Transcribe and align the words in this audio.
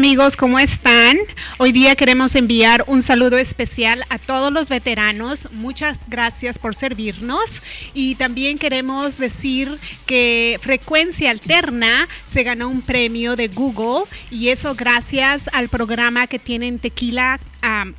Amigos, 0.00 0.34
¿cómo 0.34 0.58
están? 0.58 1.18
Hoy 1.58 1.72
día 1.72 1.94
queremos 1.94 2.34
enviar 2.34 2.84
un 2.86 3.02
saludo 3.02 3.36
especial 3.36 4.02
a 4.08 4.16
todos 4.18 4.50
los 4.50 4.70
veteranos. 4.70 5.46
Muchas 5.52 5.98
gracias 6.08 6.58
por 6.58 6.74
servirnos. 6.74 7.60
Y 7.92 8.14
también 8.14 8.56
queremos 8.56 9.18
decir 9.18 9.78
que 10.06 10.58
Frecuencia 10.62 11.30
Alterna 11.30 12.08
se 12.24 12.44
ganó 12.44 12.70
un 12.70 12.80
premio 12.80 13.36
de 13.36 13.48
Google 13.48 14.04
y 14.30 14.48
eso 14.48 14.74
gracias 14.74 15.50
al 15.52 15.68
programa 15.68 16.26
que 16.28 16.38
tienen 16.38 16.78
Tequila 16.78 17.38
um, 17.62 17.92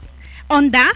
Onda 0.47 0.87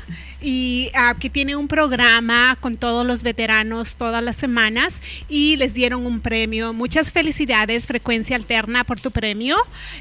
y 0.46 0.92
uh, 0.94 1.18
que 1.18 1.32
tiene 1.32 1.56
un 1.56 1.68
programa 1.68 2.56
con 2.62 2.78
todos 2.78 3.04
los 3.04 3.24
veteranos 3.24 3.96
todas 3.96 4.24
las 4.24 4.36
semanas 4.36 5.02
y 5.28 5.56
les 5.58 5.74
dieron 5.74 6.06
un 6.06 6.22
premio. 6.22 6.72
Muchas 6.72 7.12
felicidades, 7.12 7.88
Frecuencia 7.88 8.36
Alterna, 8.36 8.84
por 8.84 9.00
tu 9.00 9.10
premio 9.10 9.58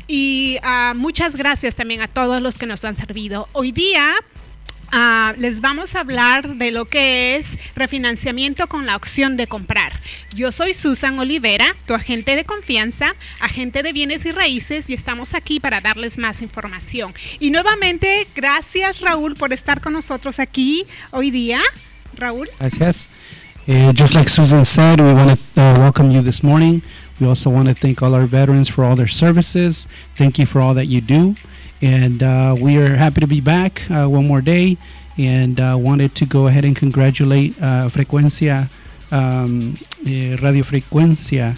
y 0.07 0.58
uh, 0.62 0.94
muchas 0.94 1.34
gracias 1.34 1.75
también 1.75 2.02
a 2.02 2.08
todos 2.08 2.43
los 2.43 2.58
que 2.58 2.66
nos 2.66 2.84
han 2.84 2.94
servido. 2.94 3.49
Hoy 3.52 3.72
día 3.72 4.14
Uh, 4.94 5.34
les 5.39 5.61
vamos 5.61 5.96
a 5.96 6.00
hablar 6.00 6.54
de 6.54 6.71
lo 6.71 6.84
que 6.84 7.35
es 7.35 7.58
refinanciamiento 7.75 8.68
con 8.68 8.86
la 8.86 8.94
opción 8.94 9.36
de 9.36 9.48
comprar. 9.48 9.93
Yo 10.32 10.52
soy 10.52 10.72
Susan 10.72 11.18
Olivera, 11.18 11.66
tu 11.85 11.94
agente 11.94 12.36
de 12.36 12.44
confianza, 12.44 13.16
agente 13.40 13.82
de 13.82 13.93
bienes 13.93 14.25
y 14.25 14.30
raíces, 14.30 14.88
y 14.90 14.94
estamos 14.94 15.35
aquí 15.35 15.58
para 15.58 15.80
darles 15.80 16.16
más 16.16 16.43
información. 16.43 17.12
Y 17.40 17.50
nuevamente, 17.50 18.29
gracias 18.36 19.00
Raúl 19.00 19.35
por 19.35 19.52
estar 19.52 19.80
con 19.80 19.94
nosotros 19.94 20.38
aquí 20.38 20.86
hoy 21.11 21.32
día. 21.32 21.58
Raúl. 22.16 22.49
Gracias. 22.61 23.08
Uh, 23.66 23.93
just 23.93 24.14
like 24.14 24.29
Susan 24.29 24.64
said, 24.64 25.00
we 25.00 25.13
want 25.13 25.36
to 25.57 25.61
uh, 25.61 25.74
welcome 25.80 26.13
you 26.13 26.22
this 26.22 26.44
morning. 26.44 26.82
We 27.18 27.26
also 27.26 27.50
want 27.50 27.66
to 27.66 27.74
thank 27.74 28.00
all 28.00 28.14
our 28.14 28.26
veterans 28.26 28.68
for 28.68 28.85
all 28.85 28.94
their 28.94 29.08
services. 29.08 29.88
Thank 30.14 30.38
you 30.38 30.46
for 30.46 30.61
all 30.61 30.74
that 30.74 30.86
you 30.86 31.00
do. 31.00 31.35
And 31.83 32.23
uh, 32.23 32.56
we 32.61 32.78
are 32.78 32.97
happy 32.97 33.20
to 33.20 33.27
be 33.27 33.41
back 33.41 33.89
uh, 33.91 34.06
one 34.09 34.27
more 34.27 34.41
day 34.41 34.78
and 35.19 35.61
uh, 35.61 35.77
wanted 35.78 36.14
to 36.16 36.27
go 36.27 36.47
ahead 36.47 36.64
and 36.64 36.75
congratulate 36.75 37.56
uh, 37.61 37.89
Frecuencia, 37.89 38.69
um, 39.12 39.77
eh, 40.06 40.36
Radio 40.42 40.64
Frecuencia 40.64 41.56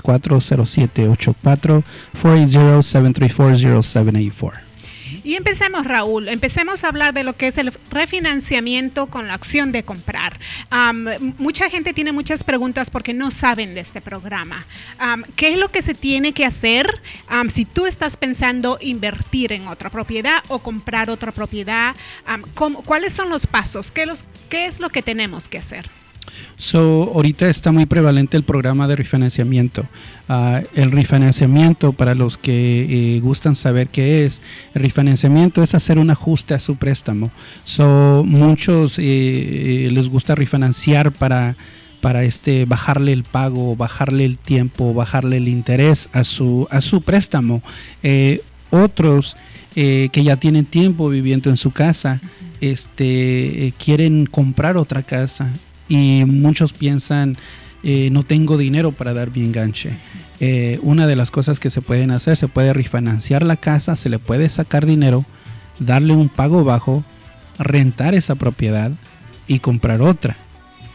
480-734-0784, 0.06 1.84
480-734-0784. 2.22 4.66
Y 5.26 5.36
empecemos, 5.36 5.86
Raúl, 5.86 6.30
empecemos 6.30 6.84
a 6.84 6.90
hablar 6.90 7.14
de 7.14 7.24
lo 7.24 7.34
que 7.34 7.48
es 7.48 7.58
el 7.58 7.74
refinanciamiento 7.90 9.08
con 9.08 9.28
la 9.28 9.34
acción 9.34 9.72
de 9.72 9.84
comprar. 9.84 10.40
Mucha 11.40 11.70
gente 11.70 11.94
tiene 11.94 12.12
muchas 12.12 12.44
preguntas 12.44 12.92
porque 12.92 13.14
no 13.14 13.32
saben 13.32 13.74
de 13.74 13.82
este 13.82 14.02
programa. 14.02 14.68
¿Qué 15.36 15.54
es 15.54 15.58
lo 15.58 15.70
que 15.70 15.82
se 15.82 15.96
tiene 15.96 16.34
que 16.34 16.46
hacer 16.46 17.02
si 17.50 17.66
tú 17.66 17.88
estás 17.88 18.18
pensando 18.18 18.78
invertir 18.82 19.52
en 19.52 19.68
otra 19.68 19.90
propiedad 19.90 20.44
o 20.48 20.60
comprar 20.60 21.10
otra 21.10 21.32
propiedad? 21.32 21.96
¿Cuáles 22.86 23.14
son 23.14 23.30
los 23.30 23.48
pasos? 23.48 23.92
¿Qué, 23.92 24.06
los, 24.06 24.24
¿Qué 24.50 24.68
es 24.68 24.80
lo 24.80 24.90
que 24.90 25.02
tenemos 25.02 25.50
que 25.50 25.58
hacer? 25.58 25.90
So, 26.58 27.12
ahorita 27.14 27.50
está 27.50 27.72
muy 27.72 27.86
prevalente 27.86 28.38
el 28.38 28.44
programa 28.44 28.88
de 28.88 28.96
refinanciamiento. 28.96 29.86
Uh, 30.30 30.66
el 30.74 30.92
refinanciamiento, 30.92 31.92
para 31.92 32.16
los 32.16 32.38
que 32.38 33.16
eh, 33.18 33.20
gustan 33.20 33.56
saber 33.56 33.90
qué 33.90 34.26
es, 34.26 34.42
el 34.74 34.82
refinanciamiento 34.82 35.62
es 35.62 35.76
hacer 35.76 36.00
un 36.00 36.10
ajuste 36.10 36.54
a 36.54 36.60
su 36.60 36.78
préstamo. 36.78 37.32
So, 37.66 38.24
muchos 38.26 38.96
eh, 38.98 39.90
les 39.92 40.10
gusta 40.10 40.36
refinanciar 40.36 41.12
para 41.12 41.56
para 42.02 42.24
este 42.24 42.66
bajarle 42.66 43.14
el 43.14 43.24
pago, 43.24 43.76
bajarle 43.76 44.26
el 44.26 44.38
tiempo, 44.38 44.94
bajarle 44.94 45.38
el 45.38 45.48
interés 45.48 46.08
a 46.14 46.24
su 46.24 46.68
a 46.70 46.80
su 46.82 47.02
préstamo. 47.02 47.64
Eh, 48.04 48.42
otros 48.70 49.38
que 49.74 50.10
ya 50.24 50.38
tienen 50.38 50.64
tiempo 50.64 51.10
viviendo 51.10 51.50
en 51.50 51.58
su 51.58 51.72
casa, 51.72 52.22
este 52.62 53.74
quieren 53.78 54.26
comprar 54.26 54.78
otra 54.78 55.04
casa 55.04 55.52
y 55.88 56.24
muchos 56.26 56.74
piensan 56.74 57.38
eh, 57.88 58.10
no 58.12 58.24
tengo 58.24 58.58
dinero 58.58 58.92
para 58.92 59.14
dar 59.14 59.30
mi 59.30 59.44
enganche. 59.44 59.96
Eh, 60.40 60.80
una 60.82 61.06
de 61.06 61.16
las 61.16 61.30
cosas 61.30 61.60
que 61.60 61.70
se 61.70 61.84
pueden 61.84 62.10
hacer, 62.10 62.36
se 62.36 62.48
puede 62.48 62.74
refinanciar 62.74 63.44
la 63.44 63.58
casa, 63.58 63.96
se 63.96 64.10
le 64.10 64.18
puede 64.18 64.50
sacar 64.50 64.88
dinero, 64.88 65.24
darle 65.78 66.14
un 66.14 66.28
pago 66.28 66.64
bajo, 66.64 67.04
rentar 67.60 68.16
esa 68.16 68.34
propiedad 68.34 68.92
y 69.46 69.60
comprar 69.60 70.02
otra. 70.02 70.36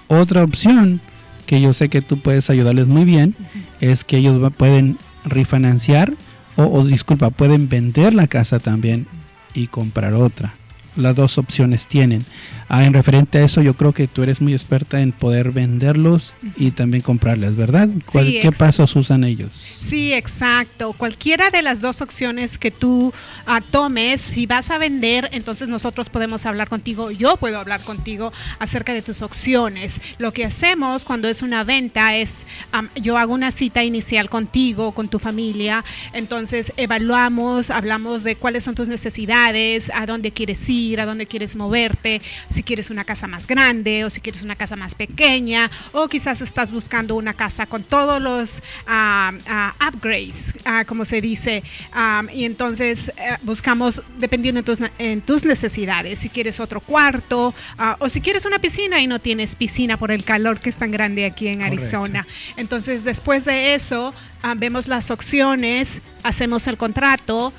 Otra 0.08 0.42
opción 0.42 1.00
que 1.46 1.60
yo 1.60 1.72
sé 1.74 1.88
que 1.88 2.02
tú 2.02 2.20
puedes 2.20 2.50
ayudarles 2.50 2.88
muy 2.88 3.04
bien 3.04 3.36
es 3.80 4.02
que 4.02 4.16
ellos 4.16 4.52
pueden 4.56 4.98
refinanciar 5.24 6.14
o, 6.56 6.64
o 6.64 6.84
disculpa, 6.84 7.30
pueden 7.30 7.68
vender 7.68 8.14
la 8.14 8.26
casa 8.26 8.58
también 8.58 9.06
y 9.54 9.68
comprar 9.68 10.14
otra 10.14 10.54
las 10.96 11.14
dos 11.14 11.38
opciones 11.38 11.86
tienen. 11.86 12.24
Ah, 12.72 12.84
en 12.84 12.92
referente 12.92 13.38
a 13.38 13.44
eso, 13.44 13.62
yo 13.62 13.74
creo 13.74 13.92
que 13.92 14.06
tú 14.06 14.22
eres 14.22 14.40
muy 14.40 14.52
experta 14.52 15.00
en 15.00 15.10
poder 15.10 15.50
venderlos 15.50 16.36
y 16.56 16.70
también 16.70 17.02
comprarles, 17.02 17.56
¿verdad? 17.56 17.88
¿Qué 18.12 18.52
pasos 18.56 18.94
usan 18.94 19.24
ellos? 19.24 19.50
Sí, 19.52 20.12
exacto. 20.12 20.92
Cualquiera 20.92 21.50
de 21.50 21.62
las 21.62 21.80
dos 21.80 22.00
opciones 22.00 22.58
que 22.58 22.70
tú 22.70 23.08
uh, 23.08 23.60
tomes, 23.72 24.20
si 24.20 24.46
vas 24.46 24.70
a 24.70 24.78
vender, 24.78 25.28
entonces 25.32 25.66
nosotros 25.66 26.08
podemos 26.10 26.46
hablar 26.46 26.68
contigo, 26.68 27.10
yo 27.10 27.36
puedo 27.38 27.58
hablar 27.58 27.80
contigo 27.80 28.32
acerca 28.60 28.94
de 28.94 29.02
tus 29.02 29.20
opciones. 29.20 30.00
Lo 30.18 30.32
que 30.32 30.44
hacemos 30.44 31.04
cuando 31.04 31.28
es 31.28 31.42
una 31.42 31.64
venta 31.64 32.16
es, 32.16 32.46
um, 32.72 32.86
yo 33.02 33.18
hago 33.18 33.34
una 33.34 33.50
cita 33.50 33.82
inicial 33.82 34.30
contigo, 34.30 34.92
con 34.92 35.08
tu 35.08 35.18
familia, 35.18 35.84
entonces 36.12 36.72
evaluamos, 36.76 37.70
hablamos 37.70 38.22
de 38.22 38.36
cuáles 38.36 38.62
son 38.62 38.76
tus 38.76 38.86
necesidades, 38.86 39.90
a 39.92 40.06
dónde 40.06 40.30
quieres 40.30 40.68
ir, 40.68 40.79
a 40.98 41.06
dónde 41.06 41.26
quieres 41.26 41.56
moverte, 41.56 42.22
si 42.50 42.62
quieres 42.62 42.90
una 42.90 43.04
casa 43.04 43.26
más 43.26 43.46
grande 43.46 44.04
o 44.04 44.10
si 44.10 44.20
quieres 44.20 44.42
una 44.42 44.56
casa 44.56 44.76
más 44.76 44.94
pequeña 44.94 45.70
o 45.92 46.08
quizás 46.08 46.40
estás 46.40 46.72
buscando 46.72 47.16
una 47.16 47.34
casa 47.34 47.66
con 47.66 47.82
todos 47.82 48.20
los 48.22 48.62
uh, 48.88 49.34
uh, 49.34 49.88
upgrades, 49.88 50.54
uh, 50.64 50.86
como 50.86 51.04
se 51.04 51.20
dice, 51.20 51.62
um, 51.94 52.28
y 52.32 52.44
entonces 52.44 53.08
eh, 53.16 53.36
buscamos 53.42 54.02
dependiendo 54.18 54.60
en 54.60 54.64
tus, 54.64 54.78
en 54.98 55.20
tus, 55.20 55.44
necesidades, 55.44 56.20
si 56.20 56.28
quieres 56.28 56.60
otro 56.60 56.80
cuarto 56.80 57.54
o 57.98 58.08
si 58.08 58.20
quieres 58.20 58.44
una 58.44 58.58
piscina 58.58 59.00
y 59.00 59.06
no 59.06 59.18
tienes 59.18 59.56
piscina 59.56 59.96
por 59.96 60.10
el 60.10 60.22
calor 60.22 60.60
que 60.60 60.70
es 60.70 60.76
tan 60.76 60.90
grande 60.90 61.24
aquí 61.24 61.48
en 61.48 61.62
Arizona. 61.62 62.26
Entonces 62.56 63.04
después 63.04 63.44
de 63.44 63.74
eso 63.74 64.14
vemos 64.56 64.88
las 64.88 65.10
opciones, 65.10 66.00
hacemos 66.22 66.66
el 66.66 66.76
contrato 66.76 67.52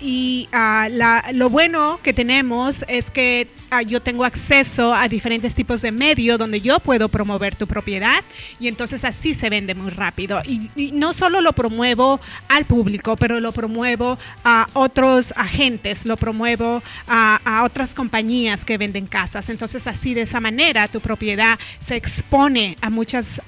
y 0.00 0.48
la, 0.52 1.24
lo 1.32 1.50
bueno 1.50 2.00
que 2.02 2.12
tenemos 2.12 2.84
es 2.88 3.10
que 3.10 3.48
Ah, 3.48 3.57
yo 3.86 4.00
tengo 4.00 4.24
acceso 4.24 4.94
a 4.94 5.08
diferentes 5.08 5.54
tipos 5.54 5.82
de 5.82 5.92
medios 5.92 6.38
donde 6.38 6.60
yo 6.60 6.80
puedo 6.80 7.08
promover 7.08 7.54
tu 7.54 7.66
propiedad 7.66 8.24
y 8.58 8.68
entonces 8.68 9.04
así 9.04 9.34
se 9.34 9.50
vende 9.50 9.74
muy 9.74 9.90
rápido. 9.90 10.42
Y, 10.44 10.70
no 10.92 11.12
solo 11.12 11.40
lo 11.40 11.52
promuevo 11.52 12.20
al 12.48 12.64
público, 12.64 13.16
pero 13.16 13.40
lo 13.40 13.52
promuevo 13.52 14.18
a 14.44 14.66
otros 14.72 15.32
agentes, 15.36 16.06
lo 16.06 16.16
promuevo 16.16 16.82
a, 17.06 17.62
otras 17.64 17.94
compañías 17.94 18.64
que 18.64 18.78
venden 18.78 19.06
casas. 19.06 19.48
Entonces 19.48 19.86
así 19.86 20.14
de 20.14 20.22
esa 20.22 20.40
manera 20.40 20.88
tu 20.88 21.00
propiedad 21.00 21.58
se 21.78 21.96
expone 21.96 22.76
a 22.80 22.90
muchos 22.90 23.40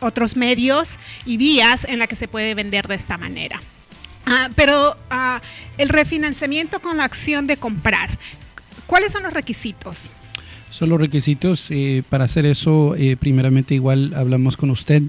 otros 0.00 0.36
medios 0.36 0.98
y 1.24 1.36
vías 1.36 1.84
en 1.84 1.98
la 1.98 2.06
que 2.06 2.16
se 2.16 2.28
puede 2.28 2.54
vender 2.54 2.88
de 2.88 2.94
esta 2.94 3.16
manera. 3.16 3.60
Ah, 4.26 4.50
pero 4.54 4.96
ah, 5.10 5.40
el 5.78 5.88
refinanciamiento 5.88 6.80
con 6.80 6.96
la 6.96 7.04
acción 7.04 7.46
de 7.46 7.56
comprar. 7.56 8.18
¿Cuáles 8.92 9.12
son 9.12 9.22
los 9.22 9.32
requisitos? 9.32 10.12
Son 10.68 10.90
los 10.90 11.00
requisitos 11.00 11.70
eh, 11.70 12.02
para 12.10 12.24
hacer 12.24 12.44
eso. 12.44 12.94
Eh, 12.94 13.16
primeramente, 13.16 13.74
igual 13.74 14.12
hablamos 14.14 14.58
con 14.58 14.68
usted. 14.68 15.04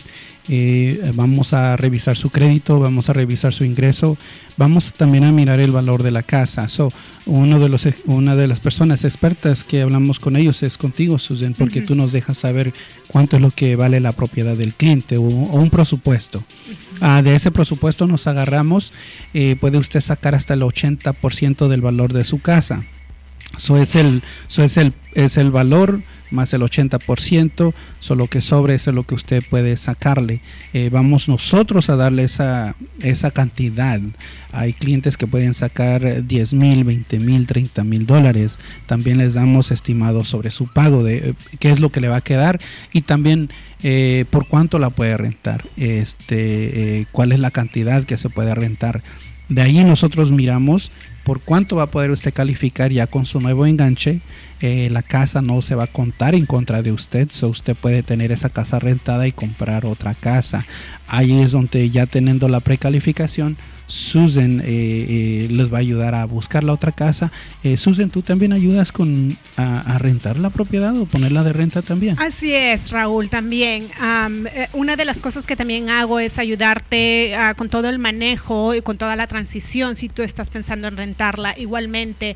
Eh, 0.48 1.12
vamos 1.16 1.52
a 1.54 1.76
revisar 1.76 2.16
su 2.16 2.30
crédito, 2.30 2.80
vamos 2.80 3.10
a 3.10 3.14
revisar 3.14 3.54
su 3.54 3.66
ingreso, 3.66 4.18
vamos 4.56 4.94
también 4.94 5.26
a 5.26 5.34
mirar 5.34 5.60
el 5.60 5.72
valor 5.72 6.02
de 6.02 6.12
la 6.12 6.24
casa. 6.24 6.70
So, 6.70 6.94
uno 7.26 7.60
de 7.60 7.68
los, 7.68 7.86
una 8.06 8.38
de 8.38 8.48
las 8.48 8.62
personas 8.62 9.04
expertas 9.04 9.66
que 9.66 9.82
hablamos 9.82 10.18
con 10.18 10.38
ellos 10.38 10.64
es 10.64 10.78
contigo, 10.78 11.20
Susan, 11.20 11.54
porque 11.54 11.82
tú 11.82 11.94
nos 11.94 12.14
dejas 12.14 12.38
saber 12.38 12.74
cuánto 13.08 13.36
es 13.36 13.42
lo 13.42 13.52
que 13.52 13.76
vale 13.76 14.00
la 14.00 14.14
propiedad 14.14 14.56
del 14.56 14.74
cliente 14.74 15.18
o, 15.18 15.24
un 15.24 15.70
presupuesto. 15.70 16.46
Ah, 17.02 17.22
de 17.22 17.36
ese 17.36 17.52
presupuesto 17.52 18.08
nos 18.08 18.28
agarramos, 18.28 18.94
puede 19.60 19.78
usted 19.78 20.00
sacar 20.00 20.36
hasta 20.36 20.54
el 20.54 20.62
80% 20.62 21.68
del 21.68 21.82
valor 21.82 22.14
de 22.14 22.24
su 22.24 22.40
casa. 22.40 22.86
Eso 23.58 23.78
es 23.78 23.96
el, 23.96 24.24
eso 24.50 24.64
es 24.64 24.78
el, 24.78 24.94
es 25.14 25.38
el 25.38 25.52
valor 25.52 26.02
más 26.34 26.54
el 26.54 26.62
80%, 26.62 27.74
solo 28.00 28.28
que 28.28 28.42
sobre 28.42 28.76
eso 28.76 28.90
es 28.90 28.96
lo 28.96 29.04
que 29.04 29.16
usted 29.16 29.44
puede 29.50 29.78
sacarle. 29.78 30.42
Eh, 30.74 30.90
vamos 30.92 31.30
nosotros 31.30 31.90
a 31.90 31.96
darle 31.96 32.24
esa, 32.24 32.76
esa 33.02 33.32
cantidad. 33.32 34.02
Hay 34.52 34.74
clientes 34.74 35.16
que 35.16 35.28
pueden 35.28 35.54
sacar 35.54 36.26
10 36.26 36.54
mil, 36.56 36.84
20 36.84 37.20
mil, 37.20 37.48
30 37.48 37.84
mil 37.84 38.06
dólares. 38.06 38.60
También 38.88 39.20
les 39.20 39.36
damos 39.36 39.72
estimado 39.72 40.26
sobre 40.26 40.52
su 40.52 40.72
pago, 40.74 41.04
de 41.04 41.30
eh, 41.30 41.34
qué 41.60 41.72
es 41.72 41.80
lo 41.80 41.92
que 41.92 42.02
le 42.02 42.10
va 42.10 42.18
a 42.18 42.22
quedar 42.22 42.60
y 42.92 43.02
también 43.02 43.50
eh, 43.84 44.26
por 44.30 44.48
cuánto 44.48 44.80
la 44.80 44.90
puede 44.90 45.16
rentar, 45.18 45.66
este, 45.78 47.08
cuál 47.12 47.32
es 47.32 47.40
la 47.40 47.52
cantidad 47.52 48.04
que 48.04 48.18
se 48.18 48.30
puede 48.30 48.56
rentar. 48.56 49.04
De 49.50 49.62
ahí 49.62 49.84
nosotros 49.84 50.32
miramos 50.32 50.92
por 51.24 51.42
cuánto 51.42 51.78
va 51.78 51.84
a 51.84 51.92
poder 51.92 52.12
usted 52.12 52.34
calificar 52.34 52.92
ya 52.92 53.08
con 53.08 53.26
su 53.26 53.40
nuevo 53.40 53.66
enganche. 53.66 54.22
Eh, 54.62 54.90
la 54.90 55.02
casa 55.02 55.42
no 55.42 55.62
se 55.62 55.76
va 55.76 55.86
a 55.86 55.88
contar 55.88 56.36
en 56.36 56.46
contra 56.46 56.82
de 56.82 56.94
usted, 56.94 57.28
so 57.32 57.50
usted 57.50 57.76
puede 57.76 58.02
tener 58.02 58.32
esa 58.32 58.48
casa 58.48 58.80
rentada 58.80 59.28
y 59.28 59.34
comprar 59.34 59.86
otra 59.86 60.14
casa. 60.14 60.66
Ahí 61.08 61.42
es 61.42 61.52
donde 61.52 61.90
ya 61.90 62.06
teniendo 62.06 62.48
la 62.48 62.62
precalificación, 62.62 63.58
Susan 63.88 64.62
eh, 64.62 64.64
eh, 64.66 65.48
les 65.52 65.72
va 65.72 65.78
a 65.78 65.82
ayudar 65.82 66.16
a 66.16 66.24
buscar 66.24 66.64
la 66.64 66.72
otra 66.72 66.94
casa. 66.94 67.30
Susan, 67.76 68.10
¿tú 68.10 68.22
también 68.22 68.54
ayudas 68.54 68.94
con 68.94 69.38
a, 69.58 69.98
rentar 70.00 70.38
la 70.40 70.50
propiedad 70.50 70.98
o 70.98 71.06
ponerla 71.06 71.44
de 71.44 71.52
renta 71.52 71.82
también? 71.82 72.18
Así 72.20 72.54
es, 72.54 72.92
Raúl, 72.92 73.30
también. 73.30 73.90
una 74.72 74.96
de 74.96 75.04
las 75.04 75.20
cosas 75.20 75.46
que 75.46 75.58
también 75.58 75.90
hago 75.90 76.22
es 76.22 76.40
ayudarte 76.40 77.36
ah, 77.36 77.54
con 77.56 77.68
todo 77.68 77.90
el 77.90 78.00
manejo 78.00 78.74
y 78.74 78.82
con 78.82 78.98
toda 78.98 79.18
la 79.18 79.28
transición 79.28 79.98
si 79.98 80.08
tú 80.08 80.24
estás 80.24 80.50
pensando 80.50 80.88
en 80.88 80.96
Igualmente, 81.58 82.36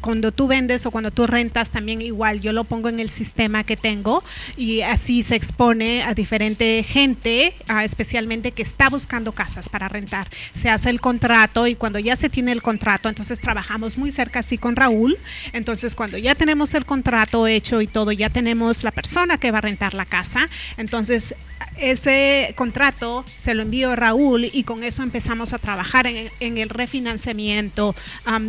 cuando 0.00 0.32
tú 0.32 0.46
vendes 0.46 0.86
o 0.86 0.90
cuando 0.90 1.10
tú 1.10 1.26
rentas, 1.26 1.70
también 1.70 2.02
igual 2.02 2.40
yo 2.40 2.52
lo 2.52 2.64
pongo 2.64 2.88
en 2.88 3.00
el 3.00 3.10
sistema 3.10 3.64
que 3.64 3.76
tengo 3.76 4.22
y 4.56 4.82
así 4.82 5.22
se 5.22 5.36
expone 5.36 6.02
a 6.02 6.14
diferente 6.14 6.82
gente, 6.82 7.54
especialmente 7.82 8.52
que 8.52 8.62
está 8.62 8.88
buscando 8.88 9.32
casas 9.32 9.68
para 9.68 9.88
rentar. 9.88 10.28
Se 10.52 10.68
hace 10.68 10.90
el 10.90 11.00
contrato 11.00 11.66
y 11.66 11.74
cuando 11.74 11.98
ya 11.98 12.16
se 12.16 12.28
tiene 12.28 12.52
el 12.52 12.62
contrato, 12.62 13.08
entonces 13.08 13.40
trabajamos 13.40 13.98
muy 13.98 14.10
cerca 14.10 14.40
así 14.40 14.58
con 14.58 14.76
Raúl. 14.76 15.18
Entonces 15.52 15.94
cuando 15.94 16.18
ya 16.18 16.34
tenemos 16.34 16.74
el 16.74 16.84
contrato 16.84 17.46
hecho 17.46 17.80
y 17.80 17.86
todo, 17.86 18.12
ya 18.12 18.30
tenemos 18.30 18.84
la 18.84 18.92
persona 18.92 19.38
que 19.38 19.50
va 19.50 19.58
a 19.58 19.62
rentar 19.62 19.94
la 19.94 20.04
casa, 20.04 20.48
entonces 20.76 21.34
ese 21.76 22.52
contrato 22.56 23.24
se 23.38 23.54
lo 23.54 23.62
envío 23.62 23.90
a 23.90 23.96
Raúl 23.96 24.44
y 24.52 24.64
con 24.64 24.84
eso 24.84 25.02
empezamos 25.02 25.52
a 25.52 25.58
trabajar 25.58 26.06
en, 26.06 26.58
el 26.58 26.68
refinanciamiento 26.68 27.94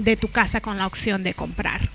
de 0.04 0.18
tu 0.18 0.28
casa 0.28 0.62
con 0.62 0.78
la 0.78 0.88
opción 0.88 1.24
de 1.24 1.34
comprar. 1.34 1.90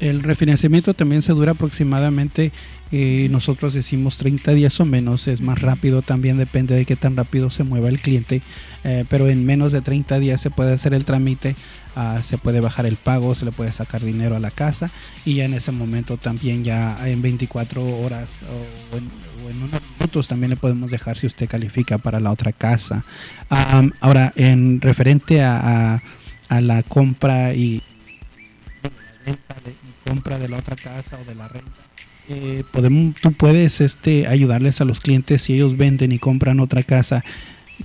El 0.00 0.22
refinanciamiento 0.22 0.94
también 0.94 1.20
se 1.20 1.32
dura 1.32 1.52
aproximadamente, 1.52 2.52
eh, 2.90 3.28
nosotros 3.30 3.74
decimos 3.74 4.16
30 4.16 4.52
días 4.52 4.80
o 4.80 4.86
menos, 4.86 5.28
es 5.28 5.42
más 5.42 5.60
rápido, 5.60 6.00
también 6.00 6.38
depende 6.38 6.74
de 6.74 6.86
qué 6.86 6.96
tan 6.96 7.16
rápido 7.16 7.50
se 7.50 7.64
mueva 7.64 7.90
el 7.90 8.00
cliente, 8.00 8.40
eh, 8.82 9.04
pero 9.10 9.28
en 9.28 9.44
menos 9.44 9.72
de 9.72 9.82
30 9.82 10.18
días 10.18 10.40
se 10.40 10.50
puede 10.50 10.72
hacer 10.72 10.94
el 10.94 11.04
trámite, 11.04 11.54
ah, 11.96 12.20
se 12.22 12.38
puede 12.38 12.60
bajar 12.60 12.86
el 12.86 12.96
pago, 12.96 13.34
se 13.34 13.44
le 13.44 13.52
puede 13.52 13.72
sacar 13.72 14.00
dinero 14.00 14.36
a 14.36 14.40
la 14.40 14.50
casa 14.50 14.90
y 15.26 15.34
ya 15.34 15.44
en 15.44 15.52
ese 15.52 15.70
momento 15.70 16.16
también 16.16 16.64
ya 16.64 16.98
en 17.06 17.20
24 17.20 17.84
horas 18.00 18.42
o 18.92 18.96
en, 18.96 19.08
unos 19.54 19.70
minutos 19.98 20.28
también 20.28 20.50
le 20.50 20.56
podemos 20.56 20.90
dejar 20.90 21.18
si 21.18 21.26
usted 21.26 21.48
califica 21.48 21.98
para 21.98 22.20
la 22.20 22.30
otra 22.30 22.52
casa. 22.52 23.04
ahora, 24.00 24.32
en 24.36 24.80
referente 24.80 25.42
a, 25.42 25.94
a 25.94 26.02
la 26.60 26.82
compra 26.82 27.54
y 27.54 27.82
compra 30.04 30.38
de 30.38 30.48
la 30.48 30.56
otra 30.56 30.74
casa 30.74 31.18
o 31.20 31.24
de 31.24 31.34
la 31.36 31.46
renta. 31.46 31.70
Eh, 32.28 32.64
podemos, 32.72 33.14
tú 33.20 33.32
puedes 33.32 33.80
este, 33.80 34.26
ayudarles 34.26 34.80
a 34.80 34.84
los 34.84 35.00
clientes 35.00 35.42
si 35.42 35.54
ellos 35.54 35.76
venden 35.76 36.12
y 36.12 36.18
compran 36.18 36.60
otra 36.60 36.82
casa 36.82 37.24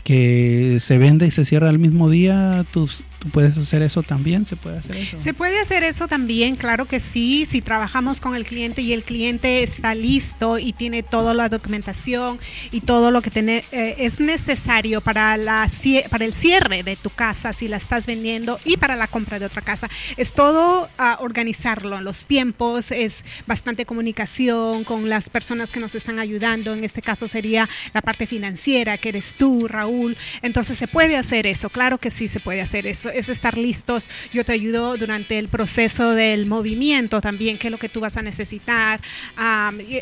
que 0.04 0.78
se 0.80 0.98
vende 0.98 1.28
y 1.28 1.32
se 1.32 1.46
cierra 1.46 1.70
al 1.70 1.80
mismo 1.80 2.10
día, 2.10 2.66
tus, 2.72 3.04
puedes 3.32 3.58
hacer 3.58 3.82
eso 3.82 4.04
también? 4.04 4.46
¿Se 4.46 4.56
puede 4.56 4.78
hacer 4.78 4.98
eso? 4.98 5.20
Se 5.20 5.34
puede 5.34 5.60
hacer 5.60 5.84
eso 5.84 6.08
también, 6.08 6.56
claro 6.56 6.86
que 6.86 7.00
sí, 7.00 7.46
si 7.46 7.62
trabajamos 7.62 8.22
con 8.22 8.36
el 8.36 8.46
cliente 8.46 8.82
y 8.82 8.94
el 8.94 9.04
cliente 9.04 9.64
está 9.64 9.96
listo 9.96 10.60
y 10.60 10.74
tiene 10.74 11.04
toda 11.04 11.34
la 11.34 11.50
documentación 11.50 12.40
y 12.72 12.82
todo 12.82 13.12
lo 13.12 13.22
que 13.22 13.32
eh, 13.36 13.96
es 13.98 14.20
necesario 14.20 15.02
para, 15.02 15.38
la, 15.38 15.68
para 16.10 16.26
el 16.26 16.34
cierre 16.34 16.84
de 16.84 16.96
tu 16.96 17.10
casa, 17.10 17.54
si 17.54 17.68
la 17.68 17.78
estás 17.78 18.06
vendiendo, 18.06 18.60
y 18.64 18.78
para 18.78 18.96
la 18.96 19.08
compra 19.08 19.40
de 19.40 19.46
otra 19.46 19.62
casa. 19.62 19.90
Es 20.18 20.34
todo 20.34 20.90
uh, 21.00 21.24
organizarlo, 21.24 22.00
los 22.02 22.26
tiempos, 22.26 22.92
es 22.92 23.24
bastante 23.48 23.86
comunicación 23.86 24.84
con 24.84 25.10
las 25.10 25.30
personas 25.30 25.70
que 25.70 25.80
nos 25.80 25.96
están 25.96 26.20
ayudando, 26.20 26.74
en 26.74 26.84
este 26.84 27.02
caso 27.02 27.28
sería 27.28 27.68
la 27.94 28.02
parte 28.02 28.28
financiera, 28.28 28.98
que 28.98 29.10
eres 29.10 29.36
tú, 29.36 29.68
Raúl. 29.68 30.18
Entonces 30.42 30.78
se 30.78 30.88
puede 30.88 31.18
hacer 31.18 31.48
eso, 31.48 31.70
claro 31.70 31.98
que 31.98 32.12
sí 32.12 32.28
se 32.28 32.40
puede 32.40 32.62
hacer 32.62 32.88
eso 32.88 33.10
es 33.16 33.30
estar 33.30 33.58
listos. 33.58 34.10
Yo 34.34 34.44
te 34.44 34.52
ayudo 34.52 34.98
durante 34.98 35.38
el 35.38 35.48
proceso 35.48 36.12
del 36.12 36.46
movimiento 36.46 37.22
también, 37.22 37.58
qué 37.58 37.68
es 37.68 37.72
lo 37.72 37.78
que 37.78 37.88
tú 37.88 38.02
vas 38.02 38.18
a 38.18 38.22
necesitar, 38.22 39.00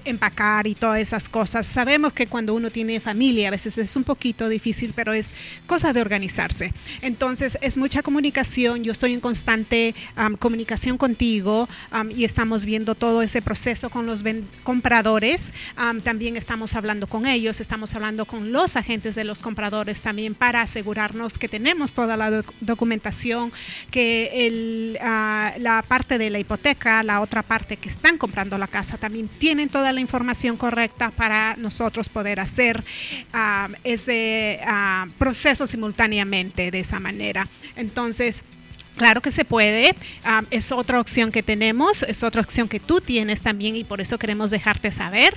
empacar 0.05 0.65
y 0.67 0.75
todas 0.75 0.99
esas 0.99 1.29
cosas. 1.29 1.67
Sabemos 1.67 2.13
que 2.13 2.27
cuando 2.27 2.53
uno 2.53 2.71
tiene 2.71 2.99
familia 2.99 3.49
a 3.49 3.51
veces 3.51 3.77
es 3.77 3.95
un 3.95 4.03
poquito 4.03 4.49
difícil, 4.49 4.93
pero 4.95 5.13
es 5.13 5.33
cosa 5.67 5.93
de 5.93 6.01
organizarse. 6.01 6.73
Entonces 7.01 7.57
es 7.61 7.77
mucha 7.77 8.01
comunicación. 8.01 8.83
Yo 8.83 8.91
estoy 8.91 9.13
en 9.13 9.19
constante 9.19 9.93
comunicación 10.39 10.97
contigo 10.97 11.69
y 12.09 12.23
estamos 12.23 12.65
viendo 12.65 12.95
todo 12.95 13.21
ese 13.21 13.41
proceso 13.41 13.89
con 13.89 14.05
los 14.07 14.23
compradores. 14.63 15.51
también 16.03 16.35
estamos 16.35 16.75
hablando 16.75 17.07
con 17.07 17.27
ellos, 17.27 17.61
estamos 17.61 17.93
hablando 17.93 18.25
con 18.25 18.51
los 18.51 18.75
agentes 18.75 19.13
de 19.15 19.23
los 19.23 19.41
compradores 19.41 20.01
también 20.01 20.33
para 20.33 20.61
asegurarnos 20.61 21.37
que 21.37 21.47
tenemos 21.47 21.93
toda 21.93 22.17
la 22.17 22.43
documentación 22.61 23.02
que 23.91 24.97
ah, 25.01 25.53
la 25.57 25.83
parte 25.83 26.17
de 26.17 26.29
la 26.29 26.39
hipoteca, 26.39 27.03
la 27.03 27.21
otra 27.21 27.43
parte 27.43 27.77
que 27.77 27.89
están 27.89 28.17
comprando 28.17 28.57
la 28.57 28.67
casa, 28.67 28.97
también 28.97 29.27
tienen 29.27 29.69
toda 29.69 29.91
la 29.91 29.99
información 29.99 30.57
correcta 30.57 31.11
para 31.11 31.55
nosotros 31.57 32.09
poder 32.09 32.39
hacer 32.39 32.83
ah, 33.33 33.69
ese 33.83 34.59
ah, 34.65 35.07
proceso 35.17 35.67
simultáneamente 35.67 36.71
de 36.71 36.79
esa 36.79 36.99
manera. 36.99 37.47
Entonces, 37.75 38.43
Claro 38.97 39.21
que 39.21 39.31
se 39.31 39.43
puede, 39.43 39.95
es 40.51 40.71
otra 40.71 40.99
opción 40.99 41.31
que 41.31 41.41
tenemos, 41.41 42.03
es 42.03 42.21
otra 42.21 42.41
opción 42.41 42.69
que 42.69 42.79
tú 42.79 43.01
tienes 43.01 43.41
también 43.41 43.75
y 43.75 43.83
por 43.83 44.01
eso 44.01 44.19
queremos 44.19 44.51
dejarte 44.51 44.91
saber. 44.91 45.33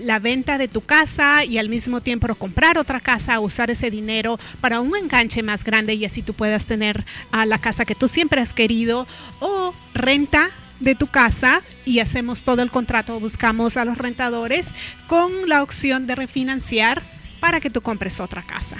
la 0.00 0.18
venta 0.18 0.58
de 0.58 0.68
tu 0.68 0.80
casa 0.80 1.44
y 1.44 1.58
al 1.58 1.68
mismo 1.68 2.00
tiempo 2.00 2.22
comprar 2.34 2.78
otra 2.78 3.00
casa, 3.00 3.38
usar 3.40 3.70
ese 3.70 3.90
dinero 3.90 4.38
para 4.60 4.80
un 4.80 4.96
enganche 4.96 5.42
más 5.42 5.64
grande 5.64 5.94
y 5.94 6.04
así 6.04 6.22
tú 6.22 6.34
puedas 6.34 6.66
tener 6.66 7.04
la 7.46 7.58
casa 7.58 7.84
que 7.84 7.94
tú 7.94 8.08
siempre 8.08 8.40
has 8.40 8.52
querido 8.52 9.06
o 9.40 9.74
renta 9.94 10.50
de 10.80 10.94
tu 10.94 11.06
casa 11.06 11.62
y 11.84 12.00
hacemos 12.00 12.42
todo 12.42 12.62
el 12.62 12.70
contrato, 12.70 13.20
buscamos 13.20 13.76
a 13.76 13.84
los 13.84 13.96
rentadores 13.96 14.70
con 15.06 15.48
la 15.48 15.62
opción 15.62 16.06
de 16.06 16.16
refinanciar 16.16 17.02
para 17.40 17.60
que 17.60 17.70
tú 17.70 17.80
compres 17.80 18.18
otra 18.18 18.42
casa. 18.42 18.78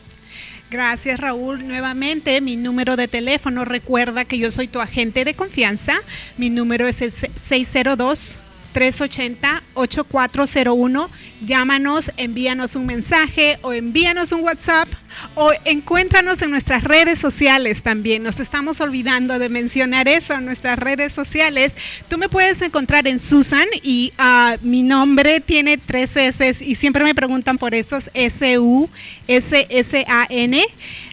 Gracias 0.72 1.20
Raúl. 1.20 1.68
Nuevamente 1.68 2.40
mi 2.42 2.56
número 2.56 2.96
de 2.96 3.10
teléfono. 3.10 3.66
Recuerda 3.66 4.26
que 4.26 4.38
yo 4.38 4.52
soy 4.52 4.68
tu 4.68 4.80
agente 4.80 5.26
de 5.26 5.34
confianza. 5.34 5.96
Mi 6.38 6.50
número 6.50 6.88
es 6.88 7.02
el 7.02 7.12
602 7.12 8.38
380 8.74 9.64
8401. 9.74 11.10
Llámanos, 11.42 12.12
envíanos 12.18 12.76
un 12.76 12.86
mensaje 12.86 13.60
o 13.62 13.74
envíanos 13.74 14.32
un 14.32 14.42
WhatsApp 14.42 14.88
o 15.36 15.52
encuéntranos 15.66 16.42
en 16.42 16.52
nuestras 16.52 16.84
redes 16.84 17.20
sociales 17.20 17.84
también. 17.84 18.24
Nos 18.24 18.40
estamos 18.40 18.82
olvidando 18.82 19.40
de 19.40 19.50
mencionar 19.50 20.08
eso 20.08 20.34
en 20.34 20.46
nuestras 20.46 20.80
redes 20.80 21.14
sociales. 21.14 21.76
Tú 22.08 22.18
me 22.18 22.30
puedes 22.30 22.62
encontrar 22.62 23.08
en 23.08 23.20
Susan 23.20 23.66
y 23.84 24.14
uh, 24.20 24.58
mi 24.62 24.84
nombre 24.84 25.40
tiene 25.40 25.78
tres 25.78 26.16
S 26.16 26.64
y 26.64 26.76
siempre 26.76 27.04
me 27.04 27.16
preguntan 27.16 27.58
por 27.58 27.74
eso, 27.74 27.98
S-U-S-S-A-N. 28.14 28.90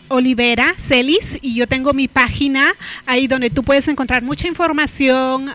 Olivera 0.08 0.74
Celis 0.78 1.38
y 1.42 1.54
yo 1.54 1.66
tengo 1.66 1.92
mi 1.92 2.08
página 2.08 2.72
ahí 3.06 3.26
donde 3.26 3.50
tú 3.50 3.62
puedes 3.62 3.88
encontrar 3.88 4.22
mucha 4.22 4.46
información 4.46 5.50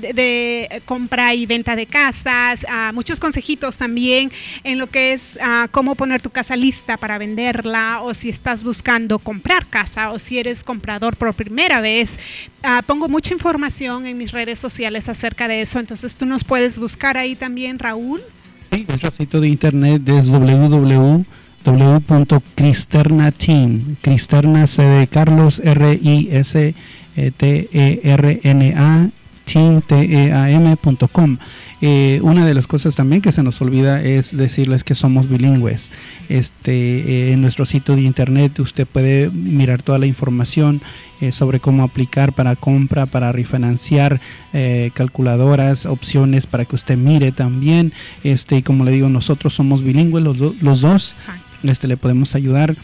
de, 0.00 0.82
compra 0.84 1.34
y 1.34 1.46
venta 1.46 1.76
de 1.76 1.86
casas, 1.86 2.64
uh, 2.64 2.92
muchos 2.92 3.20
consejitos 3.20 3.76
también 3.76 4.30
en 4.64 4.78
lo 4.78 4.88
que 4.88 5.12
es 5.12 5.38
uh, 5.40 5.68
cómo 5.70 5.94
poner 5.94 6.20
tu 6.20 6.30
casa 6.30 6.56
lista 6.56 6.96
para 6.96 7.18
venderla 7.18 8.00
o 8.02 8.14
si 8.14 8.28
estás 8.28 8.64
buscando 8.64 9.18
comprar 9.18 9.66
casa 9.66 10.10
o 10.10 10.18
si 10.18 10.38
eres 10.38 10.64
comprador 10.64 11.16
por 11.16 11.32
primera 11.34 11.80
vez. 11.80 12.18
Uh, 12.64 12.82
pongo 12.84 13.08
mucha 13.08 13.32
información 13.32 14.06
en 14.06 14.18
mis 14.18 14.32
redes 14.32 14.58
sociales 14.58 15.08
acerca 15.08 15.48
de 15.48 15.62
eso, 15.62 15.78
entonces 15.78 16.14
tú 16.14 16.26
nos 16.26 16.44
puedes 16.44 16.78
buscar 16.78 17.16
ahí 17.16 17.36
también, 17.36 17.78
Raúl. 17.78 18.22
Sí, 18.70 18.84
nuestro 18.88 19.10
sitio 19.10 19.40
de 19.40 19.48
internet 19.48 20.08
es 20.08 20.28
www 20.30 21.24
www.cristernateam, 21.64 23.96
Cristerna 24.00 24.66
C 24.66 25.08
Carlos 25.10 25.60
R 25.64 25.98
I 26.02 26.28
S 26.32 26.74
T 27.36 27.68
E 27.72 28.00
R 28.04 28.40
N 28.42 28.74
A 28.76 29.10
team 29.44 29.82
t 29.82 29.94
e 29.94 30.32
a 30.32 30.50
m.com. 30.50 31.38
Eh, 31.80 32.20
una 32.22 32.46
de 32.46 32.54
las 32.54 32.68
cosas 32.68 32.94
también 32.94 33.20
que 33.20 33.32
se 33.32 33.42
nos 33.42 33.60
olvida 33.60 34.00
es 34.00 34.36
decirles 34.36 34.84
que 34.84 34.94
somos 34.94 35.28
bilingües. 35.28 35.90
Este, 36.28 36.72
eh, 36.72 37.32
en 37.32 37.42
nuestro 37.42 37.66
sitio 37.66 37.96
de 37.96 38.02
internet 38.02 38.58
usted 38.60 38.86
puede 38.86 39.30
mirar 39.30 39.82
toda 39.82 39.98
la 39.98 40.06
información 40.06 40.80
eh, 41.20 41.32
sobre 41.32 41.60
cómo 41.60 41.82
aplicar 41.82 42.32
para 42.32 42.56
compra, 42.56 43.06
para 43.06 43.32
refinanciar, 43.32 44.20
eh, 44.52 44.90
calculadoras, 44.94 45.86
opciones 45.86 46.46
para 46.46 46.64
que 46.64 46.76
usted 46.76 46.96
mire 46.96 47.32
también. 47.32 47.92
Este, 48.22 48.62
como 48.62 48.84
le 48.84 48.92
digo, 48.92 49.08
nosotros 49.08 49.52
somos 49.52 49.82
bilingües 49.82 50.22
los, 50.22 50.38
los 50.38 50.80
dos. 50.80 51.16
Este, 51.64 51.86
le 51.86 51.96
podemos 51.96 52.34
ayudar. 52.34 52.76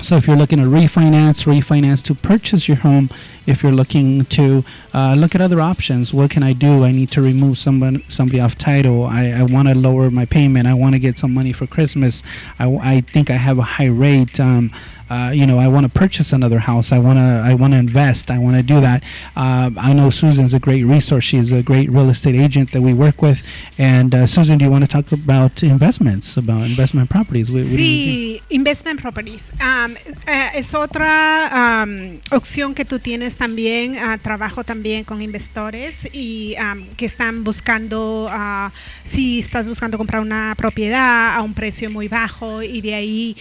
So 0.00 0.16
if 0.16 0.28
you're 0.28 0.36
looking 0.36 0.58
to 0.58 0.64
refinance, 0.64 1.44
refinance 1.44 2.04
to 2.04 2.14
purchase 2.14 2.68
your 2.68 2.76
home, 2.76 3.10
if 3.46 3.64
you're 3.64 3.72
looking 3.72 4.26
to 4.26 4.64
uh, 4.94 5.16
look 5.18 5.34
at 5.34 5.40
other 5.40 5.60
options, 5.60 6.14
what 6.14 6.30
can 6.30 6.44
I 6.44 6.52
do? 6.52 6.84
I 6.84 6.92
need 6.92 7.10
to 7.12 7.20
remove 7.20 7.58
someone, 7.58 8.04
somebody 8.08 8.38
off 8.38 8.56
title. 8.56 9.04
I, 9.04 9.30
I 9.30 9.42
want 9.42 9.66
to 9.66 9.74
lower 9.74 10.08
my 10.08 10.24
payment. 10.24 10.68
I 10.68 10.74
want 10.74 10.94
to 10.94 11.00
get 11.00 11.18
some 11.18 11.34
money 11.34 11.52
for 11.52 11.66
Christmas. 11.66 12.22
I, 12.60 12.72
I 12.76 13.00
think 13.00 13.28
I 13.28 13.34
have 13.34 13.58
a 13.58 13.62
high 13.62 13.86
rate. 13.86 14.38
Um, 14.38 14.70
uh, 15.10 15.30
you 15.34 15.46
know, 15.46 15.58
I 15.58 15.68
want 15.68 15.84
to 15.84 15.90
purchase 15.90 16.32
another 16.32 16.58
house. 16.58 16.92
I 16.92 16.98
want 16.98 17.18
to, 17.18 17.42
I 17.44 17.54
want 17.54 17.72
to 17.72 17.78
invest. 17.78 18.30
I 18.30 18.38
want 18.38 18.56
to 18.56 18.62
do 18.62 18.80
that. 18.80 19.02
Uh, 19.36 19.70
I 19.78 19.92
know 19.92 20.10
Susan's 20.10 20.54
a 20.54 20.60
great 20.60 20.84
resource. 20.84 21.24
She's 21.24 21.52
a 21.52 21.62
great 21.62 21.90
real 21.90 22.10
estate 22.10 22.34
agent 22.34 22.72
that 22.72 22.82
we 22.82 22.92
work 22.92 23.22
with. 23.22 23.42
And 23.78 24.14
uh, 24.14 24.26
Susan, 24.26 24.58
do 24.58 24.66
you 24.66 24.70
want 24.70 24.84
to 24.84 24.90
talk 24.90 25.10
about 25.12 25.62
investments, 25.62 26.36
about 26.36 26.62
investment 26.62 27.08
properties? 27.08 27.50
What, 27.50 27.62
sí, 27.62 28.42
investment 28.50 29.00
properties. 29.00 29.50
Um, 29.60 29.96
uh, 30.26 30.50
es 30.54 30.74
otra 30.74 31.84
um, 31.84 32.18
opción 32.30 32.74
que 32.74 32.84
tú 32.84 32.98
tienes 32.98 33.36
también. 33.36 33.96
Uh, 33.96 34.18
trabajo 34.18 34.64
también 34.64 35.04
con 35.04 35.22
inversores 35.22 36.08
y 36.12 36.54
um, 36.60 36.84
que 36.96 37.06
están 37.06 37.44
buscando, 37.44 38.26
uh, 38.26 38.70
si 39.04 39.38
estás 39.38 39.68
buscando 39.68 39.96
comprar 39.96 40.20
una 40.20 40.54
propiedad 40.56 41.34
a 41.34 41.42
un 41.42 41.54
precio 41.54 41.90
muy 41.90 42.08
bajo 42.08 42.62
y 42.62 42.80
de 42.80 42.94
ahí 42.94 43.36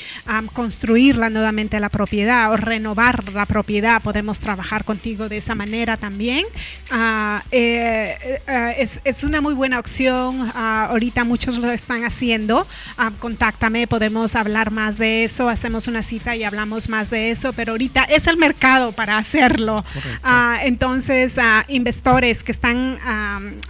construirla 0.54 1.30
nuevamente 1.30 1.57
la 1.58 1.90
propiedad 1.90 2.52
o 2.52 2.58
renovar 2.58 3.34
la 3.34 3.48
propiedad, 3.48 4.00
podemos 4.00 4.40
trabajar 4.40 4.84
contigo 4.84 5.28
de 5.28 5.38
esa 5.38 5.56
manera 5.56 5.98
también. 5.98 6.46
Uh, 6.92 7.40
eh, 7.52 8.42
uh, 8.48 8.80
es, 8.80 9.02
es, 9.04 9.24
una 9.24 9.42
muy 9.42 9.56
buena 9.56 9.80
opción, 9.80 10.42
uh, 10.42 10.52
ahorita 10.56 11.24
muchos 11.24 11.58
lo 11.58 11.72
están 11.72 12.06
haciendo, 12.06 12.68
contáctame, 13.20 13.88
podemos 13.88 14.36
hablar 14.36 14.70
más 14.70 15.00
de 15.00 15.24
eso, 15.24 15.50
hacemos 15.50 15.88
una 15.88 16.04
cita 16.04 16.36
y 16.36 16.44
hablamos 16.44 16.90
más 16.90 17.10
de 17.10 17.32
eso, 17.32 17.54
pero 17.54 17.72
ahorita 17.72 18.04
es 18.04 18.28
el 18.28 18.38
mercado 18.38 18.92
para 18.92 19.18
hacerlo. 19.18 19.84
entonces, 20.62 21.38
inversores 21.68 22.44
que 22.44 22.52
están 22.52 23.00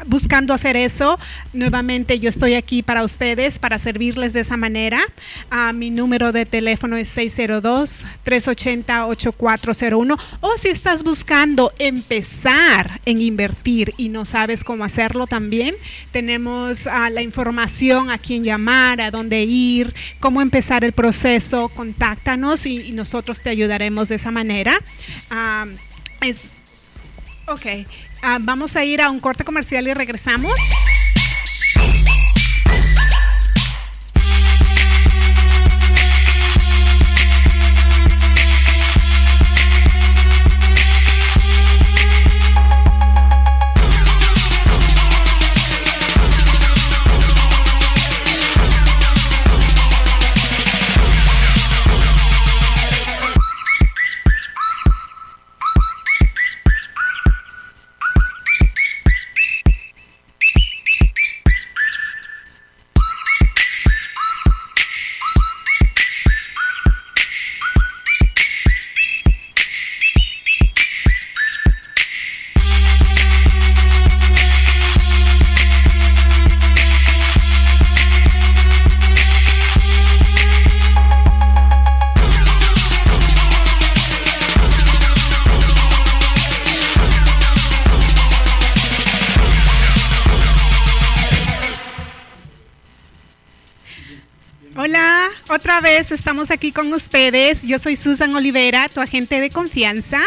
buscando 0.05 0.53
hacer 0.53 0.75
eso, 0.75 1.17
nuevamente 1.53 2.19
yo 2.19 2.29
estoy 2.29 2.55
aquí 2.55 2.83
para 2.83 3.03
ustedes, 3.03 3.59
para 3.59 3.79
servirles 3.79 4.33
de 4.33 4.41
esa 4.41 4.57
manera. 4.57 4.99
mi 5.73 5.89
número 5.89 6.33
de 6.33 6.45
teléfono 6.45 6.97
es 6.97 7.07
602 7.07 7.76
380-8401 8.25 10.19
o 10.41 10.57
si 10.57 10.69
estás 10.69 11.03
buscando 11.03 11.71
empezar 11.79 13.01
en 13.05 13.21
invertir 13.21 13.93
y 13.97 14.09
no 14.09 14.25
sabes 14.25 14.63
cómo 14.63 14.83
hacerlo 14.83 15.27
también, 15.27 15.75
tenemos 16.11 16.85
uh, 16.85 17.09
la 17.11 17.21
información 17.21 18.09
a 18.09 18.17
quién 18.17 18.43
llamar, 18.43 19.01
a 19.01 19.11
dónde 19.11 19.43
ir, 19.43 19.93
cómo 20.19 20.41
empezar 20.41 20.83
el 20.83 20.93
proceso, 20.93 21.69
contáctanos 21.69 22.65
y, 22.65 22.87
nosotros 22.97 23.41
te 23.41 23.49
ayudaremos 23.49 24.09
de 24.09 24.15
esa 24.15 24.31
manera. 24.31 24.73
Es, 26.21 26.37
ok, 27.45 27.65
uh, 28.23 28.37
vamos 28.39 28.75
a 28.75 28.83
ir 28.83 29.01
a 29.01 29.11
un 29.11 29.19
corte 29.19 29.43
comercial 29.43 29.87
y 29.87 29.93
regresamos. 29.93 30.53
Hola, 94.79 95.31
otra 95.49 95.81
vez 95.81 96.11
estamos 96.11 96.51
aquí 96.51 96.71
con 96.71 96.93
ustedes. 96.93 97.63
Yo 97.63 97.79
soy 97.79 97.95
Susan 97.95 98.35
Olivera, 98.35 98.87
tu 98.89 99.01
agente 99.01 99.41
de 99.41 99.49
confianza. 99.49 100.21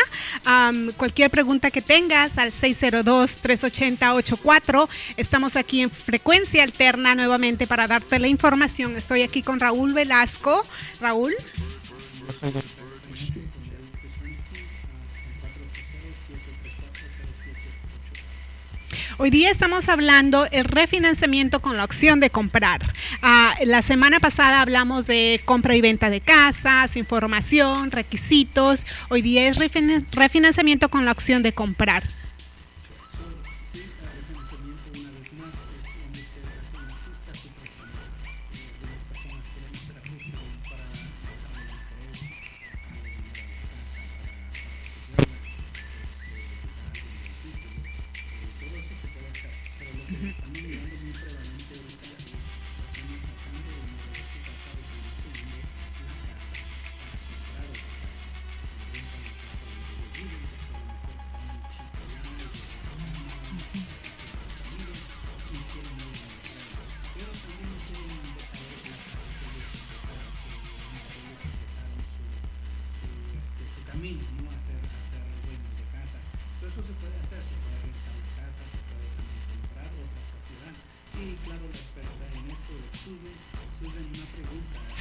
Um, 0.45 0.91
cualquier 0.91 1.31
pregunta 1.31 1.71
que 1.71 1.83
tengas 1.83 2.37
al 2.37 2.51
602-380-84. 2.51 4.89
Estamos 5.17 5.55
aquí 5.55 5.83
en 5.83 5.91
frecuencia 5.93 6.65
alterna 6.65 7.15
nuevamente 7.15 7.69
para 7.69 7.87
darte 7.87 8.19
la 8.19 8.27
información. 8.27 8.97
Estoy 8.97 9.23
aquí 9.23 9.41
con 9.41 9.61
Raúl 9.61 9.93
Velasco. 9.93 10.67
Raúl. 11.01 11.33
Hoy 19.23 19.29
día 19.29 19.51
estamos 19.51 19.91
hablando 19.91 20.49
el 20.51 20.65
refinanciamiento 20.65 21.61
con 21.61 21.77
la 21.77 21.85
opción 21.85 22.21
de 22.21 22.31
comprar. 22.31 22.81
Uh, 23.23 23.67
la 23.67 23.83
semana 23.83 24.19
pasada 24.19 24.63
hablamos 24.63 25.07
de 25.07 25.43
compra 25.45 25.77
y 25.77 25.83
venta 25.83 26.09
de 26.09 26.23
casas, 26.23 26.97
información, 26.97 27.91
requisitos. 27.91 28.87
Hoy 29.11 29.21
día 29.21 29.47
es 29.47 29.59
refinanciamiento 29.59 30.89
con 30.89 31.05
la 31.05 31.13
opción 31.13 31.43
de 31.43 31.53
comprar. 31.53 32.03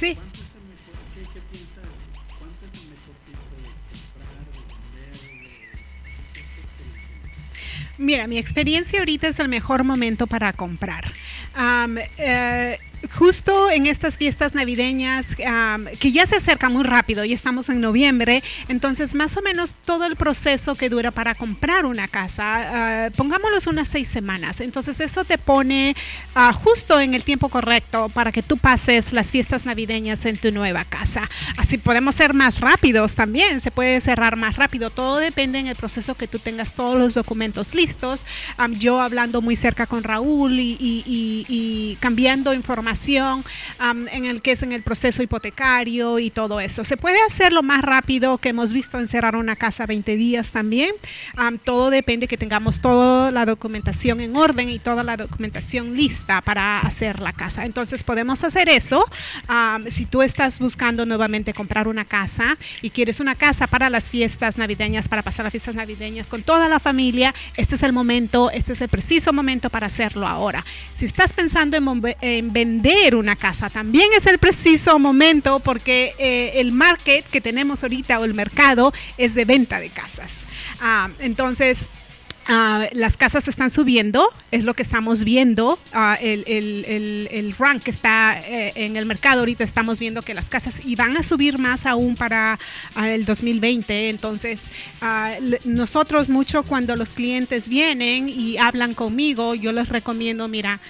¿Cuánto 0.00 0.32
es 0.32 0.50
el 0.54 0.64
mejor, 2.88 3.14
qué, 3.26 3.36
de 3.44 3.68
comprar, 3.84 4.40
de 4.40 4.60
vender, 4.72 5.20
de, 6.34 6.40
experiencia? 6.40 7.94
Mira, 7.98 8.26
mi 8.26 8.38
experiencia 8.38 8.98
ahorita 9.00 9.28
es 9.28 9.38
el 9.40 9.48
mejor 9.48 9.84
momento 9.84 10.26
para 10.26 10.54
comprar. 10.54 11.12
Eh, 12.16 12.78
justo 13.20 13.70
en 13.70 13.86
estas 13.86 14.16
fiestas 14.16 14.54
navideñas, 14.54 15.36
que 15.36 16.10
ya 16.10 16.24
se 16.24 16.36
acerca 16.36 16.70
muy 16.70 16.84
rápido, 16.84 17.22
ya 17.22 17.34
estamos 17.34 17.68
en 17.68 17.78
noviembre, 17.82 18.42
entonces 18.68 19.14
más 19.14 19.36
o 19.36 19.42
menos 19.42 19.76
todo 19.84 20.06
el 20.06 20.16
proceso 20.16 20.74
que 20.74 20.88
dura 20.88 21.10
para 21.10 21.34
comprar 21.34 21.84
una 21.84 22.08
casa, 22.08 22.44
ah, 22.46 23.10
pongámoslos 23.14 23.66
unas 23.66 23.88
seis 23.88 24.08
semanas, 24.08 24.60
entonces 24.60 25.00
eso 25.00 25.24
te 25.24 25.36
pone 25.36 25.94
ah, 26.34 26.54
justo 26.54 26.98
en 26.98 27.12
el 27.12 27.22
tiempo 27.22 27.50
correcto 27.50 28.08
para 28.08 28.32
que 28.32 28.42
tú 28.42 28.56
pases 28.56 29.12
las 29.12 29.30
fiestas 29.30 29.66
navideñas 29.66 30.24
en 30.24 30.38
tu 30.38 30.50
nueva 30.50 30.86
casa. 30.86 31.28
Así 31.58 31.76
podemos 31.76 32.14
ser 32.14 32.32
más 32.32 32.58
rápidos 32.58 33.16
también, 33.16 33.60
se 33.60 33.70
puede 33.70 34.00
cerrar 34.00 34.36
más 34.36 34.56
rápido, 34.56 34.88
todo 34.88 35.18
depende 35.18 35.58
en 35.58 35.66
el 35.66 35.76
proceso 35.76 36.14
que 36.14 36.26
tú 36.26 36.38
tengas 36.38 36.72
todos 36.72 36.98
los 36.98 37.12
documentos 37.12 37.74
listos. 37.74 38.24
Yo 38.78 38.98
hablando 38.98 39.42
muy 39.42 39.56
cerca 39.56 39.84
con 39.84 40.04
Raúl 40.04 40.58
y, 40.58 40.78
y- 40.80 41.04
y- 41.04 41.46
y 41.50 41.96
cambiando 41.96 42.54
información 42.54 43.09
am, 43.18 44.08
en 44.08 44.24
el 44.24 44.42
que 44.42 44.52
es 44.52 44.62
en 44.62 44.72
el 44.72 44.82
proceso 44.82 45.22
hipotecario 45.22 46.18
y 46.18 46.30
todo 46.30 46.60
eso. 46.60 46.84
Se 46.84 46.96
puede 46.96 47.18
hacer 47.26 47.52
lo 47.52 47.62
más 47.62 47.82
rápido 47.82 48.38
que 48.38 48.50
hemos 48.50 48.72
visto 48.72 48.98
en 48.98 49.08
cerrar 49.08 49.36
una 49.36 49.56
casa 49.56 49.86
20 49.86 50.16
días 50.16 50.52
también. 50.52 50.90
Am, 51.36 51.58
todo 51.58 51.90
depende 51.90 52.28
que 52.28 52.36
tengamos 52.36 52.80
toda 52.80 53.30
la 53.32 53.46
documentación 53.46 54.20
en 54.20 54.36
orden 54.36 54.68
y 54.68 54.78
toda 54.78 55.02
la 55.02 55.16
documentación 55.16 55.96
lista 55.96 56.40
para 56.40 56.80
hacer 56.80 57.20
la 57.20 57.32
casa. 57.32 57.64
Entonces 57.64 58.04
podemos 58.04 58.44
hacer 58.44 58.68
eso. 58.68 59.04
Am, 59.48 59.86
si 59.90 60.06
tú 60.06 60.22
estás 60.22 60.58
buscando 60.58 61.06
nuevamente 61.06 61.52
comprar 61.52 61.88
una 61.88 62.04
casa 62.04 62.56
y 62.82 62.90
quieres 62.90 63.20
una 63.20 63.34
casa 63.34 63.66
para 63.66 63.90
las 63.90 64.10
fiestas 64.10 64.58
navideñas, 64.58 65.08
para 65.08 65.22
pasar 65.22 65.44
las 65.44 65.52
fiestas 65.52 65.74
navideñas 65.74 66.28
con 66.28 66.42
toda 66.42 66.68
la 66.68 66.78
familia, 66.78 67.34
este 67.56 67.74
es 67.74 67.82
el 67.82 67.92
momento, 67.92 68.50
este 68.50 68.72
es 68.72 68.80
el 68.80 68.88
preciso 68.88 69.32
momento 69.32 69.70
para 69.70 69.86
hacerlo 69.86 70.26
ahora. 70.26 70.64
Si 70.94 71.06
estás 71.06 71.32
pensando 71.32 71.76
en, 71.76 72.16
en 72.20 72.52
vender 72.52 72.99
una 73.14 73.36
casa, 73.36 73.70
también 73.70 74.08
es 74.16 74.26
el 74.26 74.38
preciso 74.38 74.98
momento 74.98 75.60
porque 75.60 76.14
eh, 76.18 76.52
el 76.56 76.72
market 76.72 77.24
que 77.26 77.40
tenemos 77.40 77.82
ahorita 77.82 78.18
o 78.18 78.24
el 78.24 78.34
mercado 78.34 78.92
es 79.16 79.34
de 79.34 79.44
venta 79.44 79.80
de 79.80 79.88
casas. 79.88 80.32
Ah, 80.80 81.08
entonces, 81.18 81.86
Ah, 82.52 82.88
las 82.92 83.16
casas 83.16 83.46
están 83.48 83.70
subiendo, 83.70 84.26
es 84.50 84.64
lo 84.64 84.74
que 84.74 84.82
estamos 84.82 85.24
viendo. 85.24 85.78
ah, 85.92 86.18
el, 86.20 86.42
el, 86.48 86.84
el, 86.84 87.28
el 87.30 87.52
rank 87.56 87.84
que 87.84 87.90
está 87.92 88.40
eh, 88.40 88.72
en 88.74 88.96
el 88.96 89.06
mercado 89.06 89.40
ahorita 89.40 89.62
estamos 89.62 90.00
viendo 90.00 90.22
que 90.22 90.34
las 90.34 90.48
casas 90.48 90.80
y 90.84 90.96
van 90.96 91.16
a 91.16 91.22
subir 91.22 91.58
más 91.58 91.86
aún 91.86 92.16
para 92.16 92.58
ah, 92.94 93.10
el 93.10 93.24
2020. 93.24 94.08
Entonces, 94.08 94.62
nosotros 95.64 96.28
mucho 96.28 96.62
cuando 96.64 96.96
los 96.96 97.12
clientes 97.12 97.68
vienen 97.68 98.28
y 98.28 98.56
hablan 98.58 98.94
conmigo, 98.94 99.54
yo 99.54 99.70
les 99.70 99.88
recomiendo, 99.88 100.48
mira, 100.48 100.80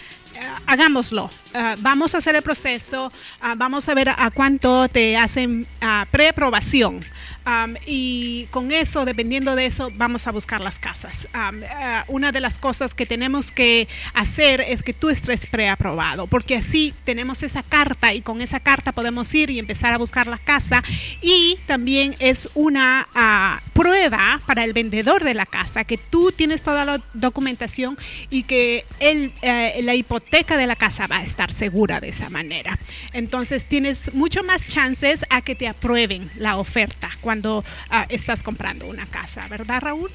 hagámoslo. 0.67 1.31
Ah, 1.55 1.77
vamos 1.79 2.15
a 2.15 2.19
hacer 2.19 2.37
el 2.37 2.43
proceso, 2.43 3.13
ah, 3.41 3.55
vamos 3.57 3.89
a 3.89 3.95
ver 3.95 4.09
a, 4.09 4.31
cuánto 4.33 4.89
te 4.89 5.17
hacen 5.17 5.67
ah, 5.81 6.07
preaprobación. 6.11 7.01
Am, 7.45 7.77
y 7.87 8.47
con 8.51 8.73
eso, 8.73 9.05
dependiendo 9.05 9.57
de 9.57 9.67
eso, 9.67 9.91
vamos 9.95 10.27
a 10.27 10.33
buscar 10.33 10.63
las 10.63 10.79
casas. 10.79 11.29
Am, 11.33 11.63
ah, 11.69 12.05
una 12.09 12.33
de 12.33 12.41
las 12.41 12.59
cosas 12.59 12.95
que 12.95 13.07
tenemos 13.07 13.51
que 13.51 13.89
hacer 14.15 14.61
es 14.61 14.83
que 14.83 14.93
tú 14.93 15.09
estés 15.09 15.47
preaprobado, 15.47 16.27
porque 16.27 16.57
así 16.57 16.95
tenemos 17.05 17.43
esa 17.43 17.63
carta 17.63 18.13
y 18.15 18.21
con 18.21 18.43
esa 18.43 18.61
carta 18.61 18.93
podemos 18.93 19.35
ir 19.35 19.51
y 19.51 19.59
empezar 19.59 19.93
a 19.93 19.99
buscar 19.99 20.27
la 20.27 20.39
casa. 20.39 20.83
Y 21.23 21.59
también 21.67 22.15
es 22.19 22.49
una 22.55 23.07
ah, 23.15 23.61
prueba 23.73 24.41
para 24.47 24.65
el 24.65 24.73
vendedor 24.73 25.25
de 25.25 25.35
la 25.35 25.47
casa 25.47 25.85
que 25.85 25.97
tú 25.97 26.33
tienes 26.33 26.63
toda 26.63 26.85
la 26.85 27.01
documentación 27.15 27.97
y 28.29 28.43
que 28.43 28.85
eh, 29.01 29.81
la 29.83 29.95
hipoteca 29.95 30.57
de 30.57 30.67
la 30.67 30.77
casa 30.77 31.07
va 31.07 31.19
a 31.19 31.23
estar 31.23 31.53
segura 31.53 32.01
de 32.01 32.09
esa 32.09 32.29
manera. 32.29 32.79
Entonces 33.13 33.65
tienes 33.65 34.13
mucho 34.13 34.45
más 34.45 34.69
chances 34.69 35.25
a 35.31 35.43
que 35.43 35.55
te 35.55 35.69
aprueben 35.69 36.31
la 36.37 36.57
oferta 36.59 37.11
cuando 37.31 37.63
ah, 37.91 38.07
estás 38.09 38.43
comprando 38.43 38.89
una 38.89 39.07
casa, 39.07 39.47
¿verdad 39.49 39.81
Raúl? 39.83 40.11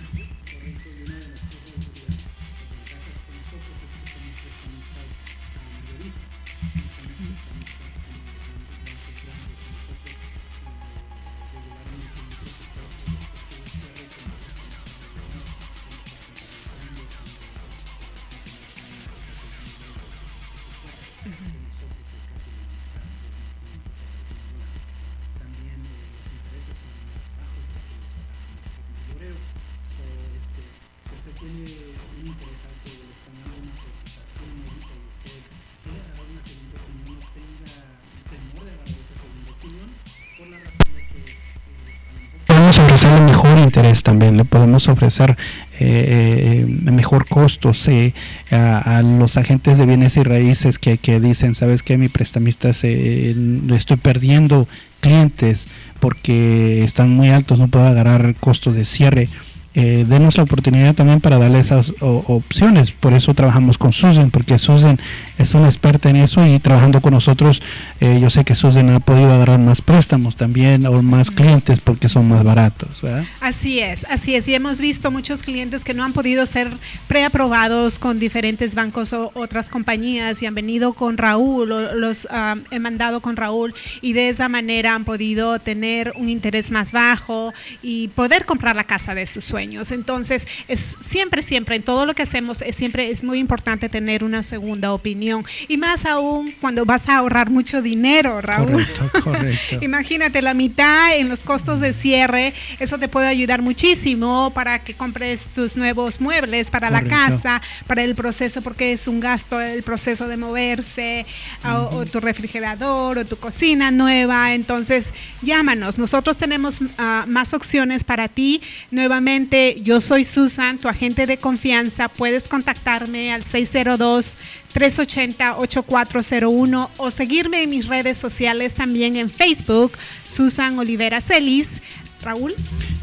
También, 44.04 44.38
le 44.38 44.46
podemos 44.46 44.88
ofrecer 44.88 45.38
eh, 45.80 46.64
eh, 46.64 46.92
mejor 46.92 47.28
costos 47.28 47.88
eh, 47.88 48.14
a, 48.52 49.02
los 49.02 49.38
agentes 49.38 49.78
de 49.78 49.86
bienes 49.86 50.18
y 50.18 50.24
raíces 50.24 50.80
que, 50.80 50.98
que 50.98 51.20
dicen, 51.20 51.56
sabes 51.56 51.84
que 51.84 51.98
mi 51.98 52.08
prestamista 52.08 52.74
se, 52.74 53.36
estoy 53.76 53.98
perdiendo 53.98 54.68
clientes 55.02 55.70
porque 56.00 56.84
están 56.84 57.10
muy 57.10 57.30
altos, 57.30 57.60
no 57.60 57.68
puedo 57.68 57.88
agarrar 57.88 58.36
costos 58.36 58.76
de 58.76 58.86
cierre. 58.86 59.30
Eh, 59.76 60.06
denos 60.08 60.38
la 60.38 60.44
oportunidad 60.44 60.96
también 60.96 61.20
para 61.20 61.38
darle 61.38 61.60
esas 61.60 61.94
o- 62.00 62.24
opciones. 62.28 62.92
Por 62.92 63.14
eso 63.14 63.34
trabajamos 63.34 63.78
con 63.78 63.92
Susan, 63.92 64.32
porque 64.32 64.58
Susan 64.58 64.98
es 65.38 65.54
una 65.54 65.66
experta 65.66 66.10
en 66.10 66.16
eso 66.16 66.46
y 66.46 66.60
trabajando 66.60 67.02
con 67.02 67.14
nosotros, 67.14 67.62
eh, 68.00 68.20
yo 68.22 68.30
sé 68.30 68.46
que 68.46 68.56
Susan 68.56 68.90
ha 68.90 69.00
podido 69.02 69.34
agarrar 69.34 69.60
más 69.60 69.82
préstamos 69.82 70.36
también 70.38 70.86
o 70.86 71.02
más 71.02 71.30
clientes 71.30 71.80
porque 71.82 72.08
son 72.08 72.30
más 72.30 72.44
baratos. 72.44 73.02
¿verdad? 73.02 73.26
Así 73.42 73.80
es, 73.80 74.06
así 74.10 74.36
es. 74.36 74.48
Y 74.48 74.56
hemos 74.56 74.80
visto 74.80 75.12
muchos 75.12 75.44
clientes 75.44 75.84
que 75.84 75.94
no 75.94 76.04
han 76.06 76.14
podido 76.14 76.46
ser 76.46 76.72
preaprobados 77.08 78.00
con 78.00 78.20
diferentes 78.20 78.76
bancos 78.76 79.12
o 79.12 79.32
otras 79.36 79.70
compañías 79.70 80.42
y 80.42 80.46
han 80.46 80.56
venido 80.56 80.94
con 80.94 81.18
Raúl 81.18 81.72
o 81.72 81.94
los 81.96 82.28
ah, 82.32 82.56
he 82.72 82.80
mandado 82.80 83.20
con 83.20 83.36
Raúl 83.36 83.74
y 84.02 84.14
de 84.14 84.30
esa 84.30 84.48
manera 84.48 84.96
han 84.96 85.04
podido 85.06 85.60
tener 85.60 86.14
un 86.16 86.30
interés 86.30 86.72
más 86.72 86.92
bajo 86.92 87.54
y 87.82 88.08
poder 88.10 88.46
comprar 88.46 88.76
la 88.76 88.84
casa 88.84 89.14
de 89.16 89.26
sus 89.28 89.44
sueños. 89.44 89.65
Entonces, 89.74 90.46
es 90.68 90.98
siempre, 91.00 91.42
siempre, 91.42 91.76
en 91.76 91.84
todo 91.84 92.06
lo 92.06 92.14
que 92.14 92.24
hacemos, 92.24 92.62
es 92.62 92.76
siempre 92.76 93.10
es 93.12 93.24
muy 93.24 93.40
importante 93.40 93.90
tener 93.90 94.24
una 94.24 94.44
segunda 94.44 94.94
opinión. 94.94 95.44
Y 95.68 95.78
más 95.78 96.06
aún 96.06 96.54
cuando 96.62 96.86
vas 96.86 97.08
a 97.10 97.18
ahorrar 97.18 97.50
mucho 97.50 97.82
dinero, 97.82 98.42
Raúl. 98.42 98.86
Correcto, 98.86 99.10
correcto. 99.24 99.80
Imagínate 99.82 100.42
la 100.42 100.54
mitad 100.54 101.16
en 101.18 101.30
los 101.30 101.44
costos 101.44 101.80
de 101.82 101.94
cierre, 101.94 102.54
eso 102.80 102.98
te 102.98 103.08
puede 103.08 103.28
ayudar 103.28 103.62
muchísimo 103.62 104.52
para 104.54 104.84
que 104.84 104.94
compres 104.94 105.46
tus 105.56 105.76
nuevos 105.78 106.22
muebles 106.22 106.70
para 106.70 106.90
la 106.90 107.00
Correcto. 107.02 107.16
casa, 107.32 107.62
para 107.88 108.04
el 108.04 108.16
proceso, 108.16 108.62
porque 108.62 108.94
es 108.94 109.08
un 109.08 109.20
gasto 109.20 109.60
el 109.60 109.84
proceso 109.84 110.28
de 110.28 110.38
moverse, 110.38 111.26
o- 111.66 111.98
o, 111.98 112.06
tu 112.06 112.20
refrigerador 112.20 113.18
o 113.20 113.26
tu 113.26 113.38
cocina 113.38 113.92
nueva. 113.92 114.54
Entonces, 114.54 115.12
llámanos, 115.42 115.98
nosotros 115.98 116.38
tenemos 116.38 116.80
ah, 116.98 117.26
más 117.28 117.54
opciones 117.54 118.04
para 118.04 118.28
ti. 118.28 118.62
Nuevamente, 118.92 119.55
yo 119.84 120.00
soy 120.00 120.26
Susan, 120.26 120.78
tu 120.78 120.88
agente 120.88 121.26
de 121.26 121.38
confianza. 121.38 122.10
Puedes 122.10 122.48
contactarme 122.48 123.34
al 123.34 123.44
602 123.44 124.38
380-8401 124.76 126.90
o 126.98 127.10
seguirme 127.10 127.64
en 127.64 127.70
mis 127.70 127.88
redes 127.88 128.18
sociales 128.18 128.76
también 128.76 129.16
en 129.16 129.30
Facebook, 129.30 129.94
Susan 130.26 130.78
Olivera 130.78 131.22
Celis, 131.22 131.80
Raúl. 132.26 132.54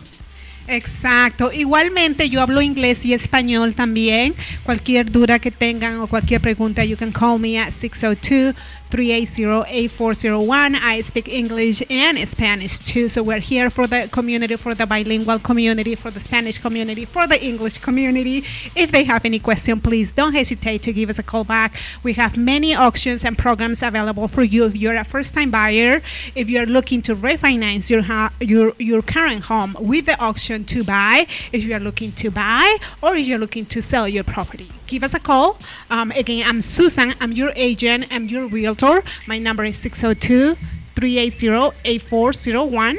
Exacto. 0.66 1.52
Igualmente 1.52 2.28
yo 2.30 2.42
hablo 2.42 2.62
inglés 2.62 3.04
y 3.04 3.12
español 3.12 3.74
también. 3.74 4.34
Cualquier 4.62 5.10
duda 5.10 5.40
que 5.40 5.50
tengan 5.50 5.98
o 5.98 6.06
cualquier 6.06 6.40
pregunta, 6.40 6.84
you 6.84 6.96
can 6.96 7.10
call 7.10 7.40
me 7.40 7.60
at 7.60 7.72
602 7.72 8.54
380-8401. 8.90 10.76
I 10.82 11.00
speak 11.00 11.28
English 11.28 11.82
and 11.88 12.18
Spanish 12.28 12.78
too. 12.78 13.08
So 13.08 13.22
we're 13.22 13.38
here 13.38 13.70
for 13.70 13.86
the 13.86 14.08
community, 14.10 14.56
for 14.56 14.74
the 14.74 14.86
bilingual 14.86 15.38
community, 15.38 15.94
for 15.94 16.10
the 16.10 16.20
Spanish 16.20 16.58
community, 16.58 17.04
for 17.04 17.26
the 17.26 17.42
English 17.42 17.78
community. 17.78 18.44
If 18.74 18.90
they 18.90 19.04
have 19.04 19.24
any 19.24 19.38
question, 19.38 19.80
please 19.80 20.12
don't 20.12 20.32
hesitate 20.32 20.82
to 20.82 20.92
give 20.92 21.08
us 21.08 21.18
a 21.18 21.22
call 21.22 21.44
back. 21.44 21.76
We 22.02 22.14
have 22.14 22.36
many 22.36 22.74
auctions 22.74 23.24
and 23.24 23.38
programs 23.38 23.82
available 23.82 24.28
for 24.28 24.42
you 24.42 24.66
if 24.66 24.76
you're 24.76 24.96
a 24.96 25.04
first-time 25.04 25.50
buyer, 25.50 26.02
if 26.34 26.50
you're 26.50 26.66
looking 26.66 27.02
to 27.02 27.14
refinance 27.14 27.90
your 27.90 28.02
your 28.40 28.74
your 28.78 29.02
current 29.02 29.44
home 29.44 29.76
with 29.78 30.06
the 30.06 30.18
auction 30.18 30.64
to 30.64 30.82
buy, 30.84 31.26
if 31.52 31.64
you 31.64 31.74
are 31.74 31.80
looking 31.80 32.12
to 32.12 32.30
buy, 32.30 32.76
or 33.02 33.14
if 33.14 33.26
you're 33.26 33.38
looking 33.38 33.66
to 33.66 33.80
sell 33.80 34.08
your 34.08 34.24
property. 34.24 34.70
Give 34.90 35.04
us 35.04 35.14
a 35.14 35.20
call. 35.20 35.56
Um, 35.88 36.10
again, 36.10 36.42
I'm 36.44 36.60
Susan. 36.60 37.14
I'm 37.20 37.30
your 37.30 37.52
agent. 37.54 38.08
I'm 38.10 38.26
your 38.26 38.48
realtor. 38.48 39.04
My 39.28 39.38
number 39.38 39.64
is 39.64 39.76
602 39.76 40.56
380 40.96 41.76
8401. 41.84 42.98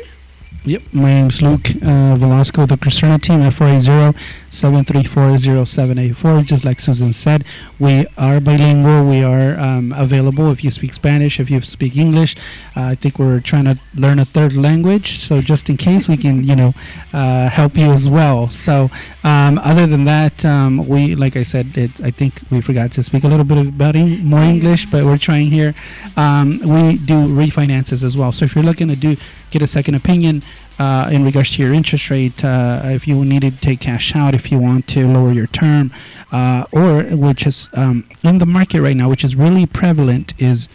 Yep, 0.63 0.84
my 0.93 1.13
name 1.15 1.27
is 1.27 1.41
Luke 1.41 1.67
uh, 1.84 2.15
Velasco, 2.15 2.65
the 2.65 2.77
Cristiano 2.77 3.17
team 3.17 3.41
at 3.41 3.54
480 3.54 4.17
734 4.51 5.65
0784. 5.65 6.41
Just 6.43 6.65
like 6.65 6.79
Susan 6.79 7.13
said, 7.13 7.45
we 7.79 8.05
are 8.17 8.39
bilingual. 8.39 9.05
We 9.07 9.23
are 9.23 9.59
um, 9.59 9.93
available 9.97 10.51
if 10.51 10.63
you 10.63 10.71
speak 10.71 10.93
Spanish, 10.93 11.39
if 11.39 11.49
you 11.49 11.61
speak 11.61 11.97
English. 11.97 12.35
Uh, 12.75 12.91
I 12.91 12.95
think 12.95 13.17
we're 13.17 13.39
trying 13.39 13.65
to 13.65 13.79
learn 13.95 14.19
a 14.19 14.25
third 14.25 14.53
language, 14.55 15.19
so 15.19 15.41
just 15.41 15.69
in 15.69 15.77
case 15.77 16.07
we 16.07 16.17
can, 16.17 16.43
you 16.43 16.55
know, 16.55 16.73
uh, 17.13 17.49
help 17.49 17.77
you 17.77 17.91
as 17.91 18.09
well. 18.09 18.49
So, 18.49 18.91
um, 19.23 19.57
other 19.59 19.87
than 19.87 20.03
that, 20.05 20.43
um, 20.45 20.85
we, 20.87 21.15
like 21.15 21.35
I 21.35 21.43
said, 21.43 21.77
it, 21.77 22.01
I 22.01 22.11
think 22.11 22.41
we 22.49 22.61
forgot 22.61 22.91
to 22.93 23.03
speak 23.03 23.23
a 23.23 23.27
little 23.27 23.45
bit 23.45 23.65
about 23.65 23.95
en- 23.95 24.25
more 24.25 24.41
English, 24.41 24.85
but 24.87 25.03
we're 25.05 25.17
trying 25.17 25.47
here. 25.47 25.73
Um, 26.17 26.59
we 26.59 26.97
do 26.97 27.25
refinances 27.25 28.03
as 28.03 28.17
well. 28.17 28.31
So, 28.31 28.45
if 28.45 28.55
you're 28.55 28.63
looking 28.63 28.89
to 28.89 28.95
do 28.95 29.15
get 29.51 29.61
a 29.61 29.67
second 29.67 29.95
opinion 29.95 30.41
uh, 30.79 31.10
in 31.12 31.23
regards 31.23 31.51
to 31.51 31.63
your 31.63 31.73
interest 31.73 32.10
rate, 32.10 32.43
uh, 32.43 32.81
if 32.86 33.07
you 33.07 33.23
need 33.23 33.41
to 33.41 33.51
take 33.51 33.81
cash 33.81 34.15
out, 34.15 34.34
if 34.34 34.51
you 34.51 34.60
want 34.60 34.88
to 34.88 35.07
lower 35.07 35.31
your 35.31 35.47
term, 35.47 35.91
uh, 36.31 36.65
or 36.71 37.03
which 37.03 37.45
is 37.45 37.69
um, 37.73 38.07
in 38.23 38.38
the 38.39 38.45
market 38.45 38.81
right 38.81 38.97
now, 38.97 39.10
which 39.10 39.23
is 39.23 39.36
really 39.36 39.65
prevalent, 39.65 40.34
is 40.39 40.67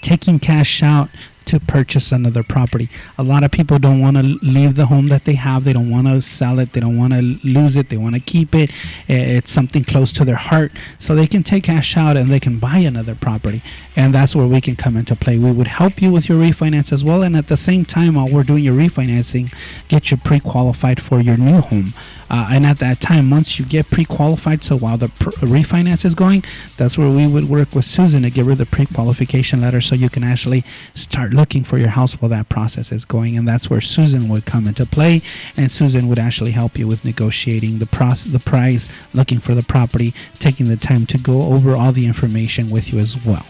taking 0.00 0.38
cash 0.38 0.82
out 0.82 1.08
to 1.46 1.60
purchase 1.60 2.12
another 2.12 2.42
property. 2.42 2.88
A 3.18 3.22
lot 3.22 3.44
of 3.44 3.50
people 3.50 3.78
don't 3.78 4.00
want 4.00 4.16
to 4.16 4.22
leave 4.22 4.76
the 4.76 4.86
home 4.86 5.08
that 5.08 5.24
they 5.24 5.34
have. 5.34 5.64
They 5.64 5.72
don't 5.72 5.90
want 5.90 6.06
to 6.06 6.20
sell 6.20 6.58
it. 6.58 6.72
They 6.72 6.80
don't 6.80 6.98
want 6.98 7.12
to 7.14 7.22
lose 7.42 7.76
it. 7.76 7.88
They 7.88 7.96
want 7.96 8.14
to 8.14 8.20
keep 8.20 8.54
it. 8.54 8.70
It's 9.08 9.50
something 9.50 9.84
close 9.84 10.12
to 10.14 10.24
their 10.24 10.36
heart. 10.36 10.72
So 10.98 11.14
they 11.14 11.26
can 11.26 11.42
take 11.42 11.64
cash 11.64 11.96
out 11.96 12.16
and 12.16 12.28
they 12.28 12.40
can 12.40 12.58
buy 12.58 12.78
another 12.78 13.14
property. 13.14 13.62
And 13.96 14.14
that's 14.14 14.36
where 14.36 14.46
we 14.46 14.60
can 14.60 14.76
come 14.76 14.96
into 14.96 15.16
play. 15.16 15.38
We 15.38 15.52
would 15.52 15.68
help 15.68 16.02
you 16.02 16.12
with 16.12 16.28
your 16.28 16.38
refinance 16.38 16.92
as 16.92 17.04
well. 17.04 17.22
And 17.22 17.36
at 17.36 17.48
the 17.48 17.56
same 17.56 17.84
time, 17.84 18.14
while 18.14 18.28
we're 18.28 18.44
doing 18.44 18.64
your 18.64 18.76
refinancing, 18.76 19.52
get 19.88 20.10
you 20.10 20.16
pre 20.16 20.40
qualified 20.40 21.00
for 21.00 21.20
your 21.20 21.36
new 21.36 21.60
home. 21.60 21.94
Uh, 22.28 22.48
and 22.50 22.66
at 22.66 22.78
that 22.78 23.00
time, 23.00 23.30
once 23.30 23.58
you 23.58 23.64
get 23.64 23.90
pre-qualified, 23.90 24.64
so 24.64 24.76
while 24.76 24.96
the 24.96 25.08
pr- 25.08 25.30
refinance 25.30 26.04
is 26.04 26.14
going, 26.14 26.44
that's 26.76 26.98
where 26.98 27.10
we 27.10 27.26
would 27.26 27.48
work 27.48 27.74
with 27.74 27.84
Susan 27.84 28.22
to 28.22 28.30
give 28.30 28.46
her 28.46 28.54
the 28.54 28.66
pre-qualification 28.66 29.60
letter, 29.60 29.80
so 29.80 29.94
you 29.94 30.08
can 30.08 30.24
actually 30.24 30.64
start 30.94 31.32
looking 31.32 31.64
for 31.64 31.78
your 31.78 31.90
house 31.90 32.14
while 32.14 32.28
that 32.28 32.48
process 32.48 32.90
is 32.92 33.04
going. 33.04 33.36
And 33.36 33.46
that's 33.46 33.70
where 33.70 33.80
Susan 33.80 34.28
would 34.28 34.44
come 34.44 34.66
into 34.66 34.86
play, 34.86 35.22
and 35.56 35.70
Susan 35.70 36.08
would 36.08 36.18
actually 36.18 36.52
help 36.52 36.78
you 36.78 36.86
with 36.86 37.04
negotiating 37.04 37.78
the 37.78 37.86
process, 37.86 38.32
the 38.32 38.40
price, 38.40 38.88
looking 39.14 39.38
for 39.38 39.54
the 39.54 39.62
property, 39.62 40.14
taking 40.38 40.68
the 40.68 40.76
time 40.76 41.06
to 41.06 41.18
go 41.18 41.42
over 41.54 41.76
all 41.76 41.92
the 41.92 42.06
information 42.06 42.70
with 42.70 42.92
you 42.92 42.98
as 42.98 43.24
well. 43.24 43.46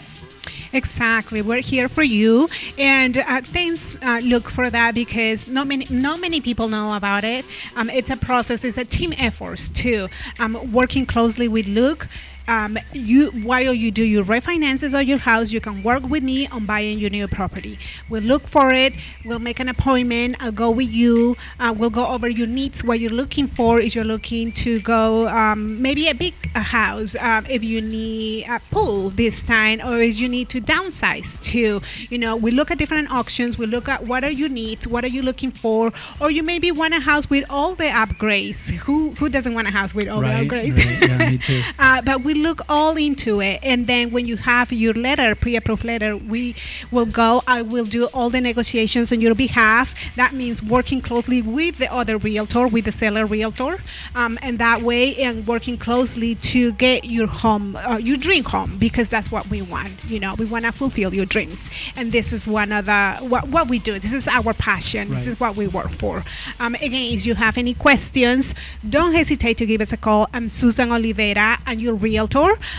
Exactly, 0.76 1.40
we're 1.40 1.62
here 1.62 1.88
for 1.88 2.02
you, 2.02 2.50
and 2.76 3.16
uh, 3.16 3.40
thanks, 3.40 3.96
uh, 4.02 4.20
look 4.22 4.50
for 4.50 4.68
that 4.68 4.94
because 4.94 5.48
not 5.48 5.66
many 5.66 5.86
not 5.88 6.20
many 6.20 6.38
people 6.38 6.68
know 6.68 6.92
about 6.92 7.24
it. 7.24 7.46
Um, 7.76 7.88
it's 7.88 8.10
a 8.10 8.16
process, 8.18 8.62
it's 8.62 8.76
a 8.76 8.84
team 8.84 9.14
effort 9.16 9.70
too. 9.72 10.08
Um, 10.38 10.70
working 10.72 11.06
closely 11.06 11.48
with 11.48 11.66
Luke 11.66 12.08
um, 12.48 12.78
you 12.92 13.30
while 13.42 13.72
you 13.74 13.90
do 13.90 14.02
your 14.04 14.24
refinances 14.24 14.98
of 14.98 15.06
your 15.06 15.18
house, 15.18 15.50
you 15.52 15.60
can 15.60 15.82
work 15.82 16.02
with 16.08 16.22
me 16.22 16.46
on 16.48 16.66
buying 16.66 16.98
your 16.98 17.10
new 17.10 17.26
property. 17.28 17.78
We'll 18.08 18.22
look 18.22 18.46
for 18.46 18.72
it. 18.72 18.92
We'll 19.24 19.38
make 19.38 19.60
an 19.60 19.68
appointment. 19.68 20.36
I'll 20.40 20.52
go 20.52 20.70
with 20.70 20.88
you. 20.90 21.36
Uh, 21.58 21.74
we'll 21.76 21.90
go 21.90 22.06
over 22.06 22.28
your 22.28 22.46
needs, 22.46 22.84
what 22.84 23.00
you're 23.00 23.10
looking 23.10 23.46
for. 23.48 23.80
If 23.80 23.94
you're 23.94 24.04
looking 24.04 24.52
to 24.52 24.80
go 24.80 25.28
um, 25.28 25.80
maybe 25.82 26.08
a 26.08 26.14
big 26.14 26.34
a 26.54 26.60
house, 26.60 27.16
um, 27.20 27.46
if 27.48 27.62
you 27.64 27.80
need 27.82 28.46
a 28.48 28.60
pool 28.70 29.10
this 29.10 29.44
time, 29.44 29.80
or 29.80 30.00
if 30.00 30.18
you 30.18 30.28
need 30.28 30.48
to 30.50 30.60
downsize 30.60 31.40
too. 31.42 31.80
You 32.10 32.18
know, 32.18 32.36
we 32.36 32.50
look 32.50 32.70
at 32.70 32.78
different 32.78 33.10
options. 33.10 33.58
We 33.58 33.66
look 33.66 33.88
at 33.88 34.04
what 34.06 34.24
are 34.24 34.30
your 34.30 34.48
needs, 34.48 34.86
what 34.86 35.04
are 35.04 35.08
you 35.08 35.22
looking 35.22 35.50
for, 35.50 35.92
or 36.20 36.30
you 36.30 36.42
maybe 36.42 36.70
want 36.70 36.94
a 36.94 37.00
house 37.00 37.28
with 37.28 37.44
all 37.50 37.74
the 37.74 37.84
upgrades. 37.84 38.68
Who 38.86 39.10
who 39.18 39.28
doesn't 39.28 39.54
want 39.54 39.66
a 39.68 39.70
house 39.70 39.94
with 39.94 40.08
all 40.08 40.22
Right, 40.22 40.48
the 40.48 40.48
upgrades? 40.48 40.76
right. 40.76 41.00
Yeah, 41.00 41.18
me 41.18 41.38
too. 41.38 41.62
uh, 41.78 42.02
but 42.02 42.22
we 42.22 42.34
look 42.36 42.60
all 42.68 42.96
into 42.96 43.40
it 43.40 43.60
and 43.62 43.86
then 43.86 44.10
when 44.10 44.26
you 44.26 44.36
have 44.36 44.72
your 44.72 44.94
letter 44.94 45.34
pre-approved 45.34 45.84
letter 45.84 46.16
we 46.16 46.54
will 46.90 47.06
go 47.06 47.42
i 47.46 47.62
will 47.62 47.84
do 47.84 48.06
all 48.14 48.30
the 48.30 48.40
negotiations 48.40 49.12
on 49.12 49.20
your 49.20 49.34
behalf. 49.34 49.94
That 50.16 50.32
means 50.32 50.62
working 50.62 51.00
closely 51.00 51.42
with 51.42 51.78
the 51.78 51.92
other 51.92 52.16
realtor 52.16 52.66
with 52.66 52.84
the 52.84 52.92
seller 52.92 53.26
realtor 53.26 53.78
um, 54.14 54.38
and 54.42 54.58
that 54.58 54.82
way 54.82 55.16
and 55.16 55.46
working 55.46 55.76
closely 55.76 56.34
to 56.52 56.72
get 56.72 57.04
your 57.04 57.26
home 57.26 57.76
uh, 57.76 57.98
your 57.98 58.16
dream 58.16 58.44
home 58.44 58.78
because 58.78 59.08
that's 59.08 59.30
what 59.30 59.46
we 59.48 59.62
want 59.62 59.92
you 60.06 60.18
know 60.18 60.34
we 60.34 60.44
want 60.44 60.64
to 60.64 60.72
fulfill 60.72 61.14
your 61.14 61.26
dreams. 61.26 61.70
And 61.96 62.12
this 62.12 62.32
is 62.32 62.48
one 62.48 62.72
of 62.72 62.86
the 62.86 63.16
what, 63.32 63.48
what 63.48 63.68
we 63.68 63.78
do. 63.78 63.98
This 63.98 64.12
is 64.12 64.26
our 64.28 64.52
passion. 64.54 65.10
This 65.10 65.26
is 65.26 65.38
what 65.38 65.56
we 65.56 65.66
work 65.68 65.90
for. 65.90 66.24
Um, 66.60 66.74
again 66.76 67.12
if 67.16 67.26
you 67.26 67.34
have 67.34 67.56
any 67.58 67.74
questions 67.74 68.54
don't 68.96 69.14
hesitate 69.14 69.56
to 69.58 69.66
give 69.66 69.80
us 69.80 69.92
a 69.92 69.96
call. 69.96 70.28
I'm 70.32 70.48
susan 70.48 70.90
oliveira 70.92 71.58
and 71.66 71.80
your 71.80 71.94
realtor 71.94 72.25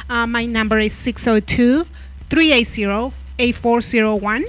uh, 0.09 0.27
my 0.27 0.45
number 0.45 0.79
is 0.79 0.93
602 0.93 1.85
380 2.29 3.13
8401 3.39 4.45